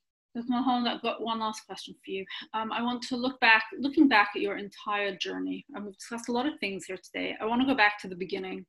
[0.48, 2.26] Mahon, I've got one last question for you.
[2.54, 5.66] Um, I want to look back, looking back at your entire journey.
[5.74, 7.36] And we've discussed a lot of things here today.
[7.42, 8.66] I want to go back to the beginning,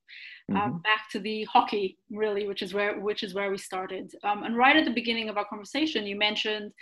[0.50, 0.78] um, mm-hmm.
[0.78, 4.12] back to the hockey, really, which is where which is where we started.
[4.24, 6.72] Um, and right at the beginning of our conversation, you mentioned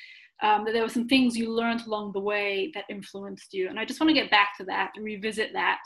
[0.43, 3.69] um, that there were some things you learned along the way that influenced you.
[3.69, 5.79] And I just want to get back to that and revisit that.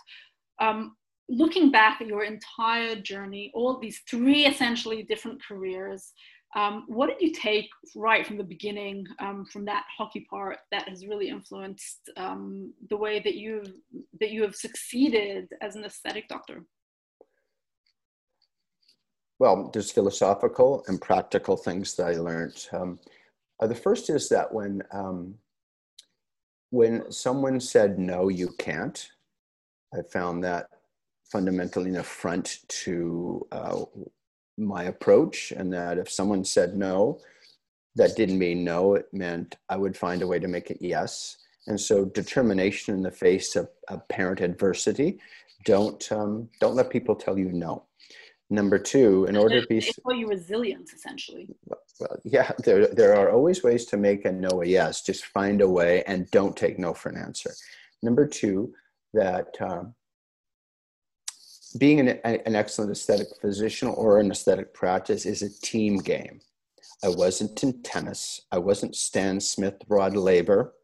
[0.60, 0.96] Um,
[1.28, 6.12] looking back at your entire journey, all these three essentially different careers.
[6.54, 10.86] Um, what did you take right from the beginning um, from that hockey part that
[10.88, 13.62] has really influenced um, the way that you
[14.20, 16.64] that you have succeeded as an aesthetic doctor?
[19.38, 22.68] Well, there's philosophical and practical things that I learned.
[22.70, 23.00] Um,
[23.60, 25.34] uh, the first is that when um,
[26.70, 29.08] when someone said no, you can't,
[29.94, 30.68] I found that
[31.30, 33.84] fundamentally an affront to uh,
[34.58, 37.20] my approach, and that if someone said no,
[37.96, 41.38] that didn't mean no, it meant I would find a way to make it yes.
[41.66, 45.20] And so, determination in the face of apparent adversity.
[45.64, 47.84] Don't um, don't let people tell you no.
[48.50, 51.48] Number two, in order to be for you resilience, essentially.
[52.00, 55.02] Well, yeah, there there are always ways to make a no a yes.
[55.02, 57.52] Just find a way and don't take no for an answer.
[58.02, 58.74] Number two,
[59.14, 59.94] that um,
[61.78, 66.40] being an, an excellent aesthetic physician or an aesthetic practice is a team game.
[67.04, 68.42] I wasn't in tennis.
[68.52, 70.74] I wasn't Stan Smith, Rod Laver.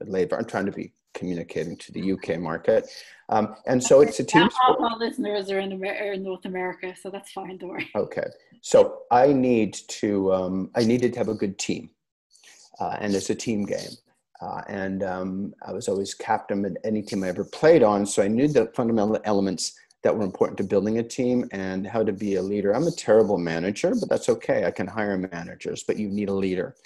[0.00, 0.36] Laver.
[0.36, 2.88] I'm trying to be communicating to the UK market.
[3.28, 4.78] Um, and so it's a team sport.
[4.80, 7.58] All listeners are in, Amer- in, North America, so that's fine.
[7.58, 7.90] Don't worry.
[7.94, 8.26] Okay.
[8.60, 11.90] So I need to, um, I needed to have a good team.
[12.80, 13.90] Uh, and it's a team game.
[14.40, 18.06] Uh, and um, I was always captain at any team I ever played on.
[18.06, 22.04] So I knew the fundamental elements that were important to building a team and how
[22.04, 22.72] to be a leader.
[22.72, 24.64] I'm a terrible manager, but that's okay.
[24.64, 26.76] I can hire managers, but you need a leader.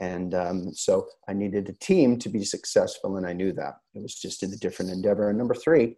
[0.00, 3.78] And um, so I needed a team to be successful, and I knew that.
[3.94, 5.28] It was just in a different endeavor.
[5.28, 5.94] And number three,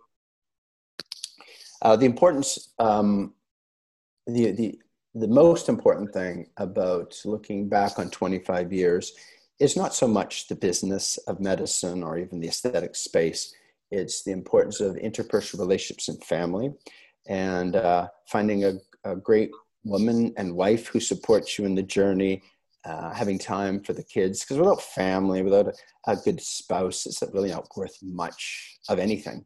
[1.83, 3.35] uh, the importance, um,
[4.27, 4.79] the, the,
[5.15, 9.13] the most important thing about looking back on 25 years
[9.59, 13.55] is not so much the business of medicine or even the aesthetic space.
[13.91, 16.73] It's the importance of interpersonal relationships and family,
[17.29, 18.75] and uh, finding a,
[19.05, 19.51] a, great
[19.85, 22.43] woman and wife who supports you in the journey,
[22.85, 24.41] uh, having time for the kids.
[24.41, 29.45] Because without family, without a, a, good spouse, it's really not worth much of anything.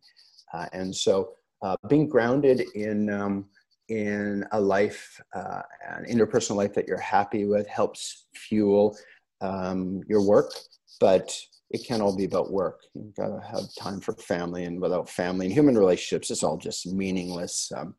[0.53, 1.32] Uh, and so,
[1.62, 3.47] uh, being grounded in um,
[3.91, 8.97] in a life, uh, an interpersonal life that you're happy with, helps fuel
[9.41, 10.53] um, your work,
[11.01, 11.36] but
[11.71, 12.81] it can't all be about work.
[12.95, 16.57] You've got to have time for family, and without family and human relationships, it's all
[16.57, 17.95] just meaningless um,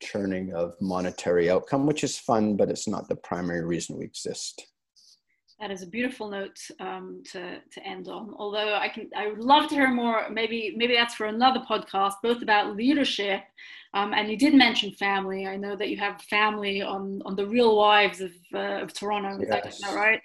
[0.00, 4.66] churning of monetary outcome, which is fun, but it's not the primary reason we exist.
[5.60, 8.32] That is a beautiful note um, to, to end on.
[8.38, 10.30] Although I can, I would love to hear more.
[10.30, 13.42] Maybe maybe that's for another podcast, both about leadership.
[13.92, 15.48] Um, and you did mention family.
[15.48, 19.42] I know that you have family on on the Real Wives of uh, of Toronto.
[19.42, 19.80] Is yes.
[19.80, 20.20] that right?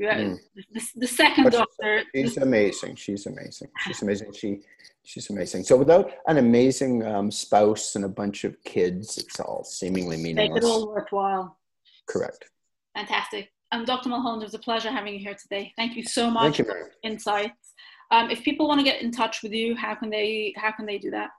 [0.00, 0.38] Mm.
[0.72, 2.02] The, the, second but daughter.
[2.14, 2.96] She's amazing.
[2.96, 3.68] She's amazing.
[3.86, 4.32] She's amazing.
[4.32, 4.60] She
[5.04, 5.64] she's amazing.
[5.64, 10.62] So without an amazing um, spouse and a bunch of kids, it's all seemingly meaningless.
[10.62, 11.58] Make it all worthwhile.
[12.06, 12.50] Correct.
[12.94, 13.50] Fantastic.
[13.72, 14.10] Um, Dr.
[14.10, 15.72] Mulholland, it was a pleasure having you here today.
[15.76, 17.74] Thank you so much Thank you, for insights.
[18.10, 20.86] Um, if people want to get in touch with you, how can they how can
[20.86, 21.30] they do that?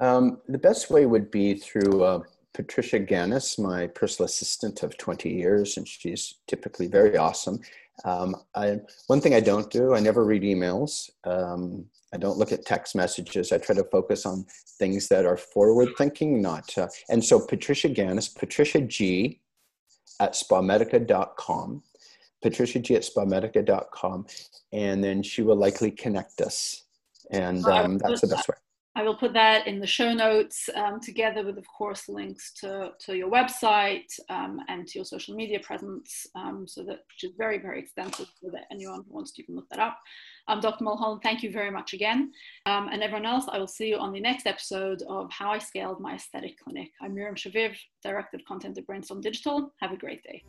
[0.00, 2.20] Um, the best way would be through uh,
[2.58, 7.60] Patricia Ganis, my personal assistant of 20 years, and she's typically very awesome.
[8.04, 11.08] Um, I, one thing I don't do, I never read emails.
[11.22, 13.52] Um, I don't look at text messages.
[13.52, 14.44] I try to focus on
[14.76, 16.76] things that are forward thinking, not.
[16.76, 19.40] Uh, and so Patricia Ganis, Patricia G
[20.18, 21.84] at spamedica.com,
[22.42, 24.26] Patricia G at spamedica.com,
[24.72, 26.86] and then she will likely connect us.
[27.30, 28.56] And um, that's the best way.
[28.98, 32.90] I will put that in the show notes um, together with, of course, links to,
[32.98, 37.30] to your website um, and to your social media presence, um, so that which is
[37.38, 40.00] very, very extensive so that anyone who wants to can look that up.
[40.48, 40.82] Um, Dr.
[40.82, 42.32] Mulholland, thank you very much again.
[42.66, 45.58] Um, and everyone else, I will see you on the next episode of How I
[45.58, 46.90] Scaled My Aesthetic Clinic.
[47.00, 49.72] I'm Miriam Shaviv, Director of Content at Brainstorm Digital.
[49.80, 50.42] Have a great day.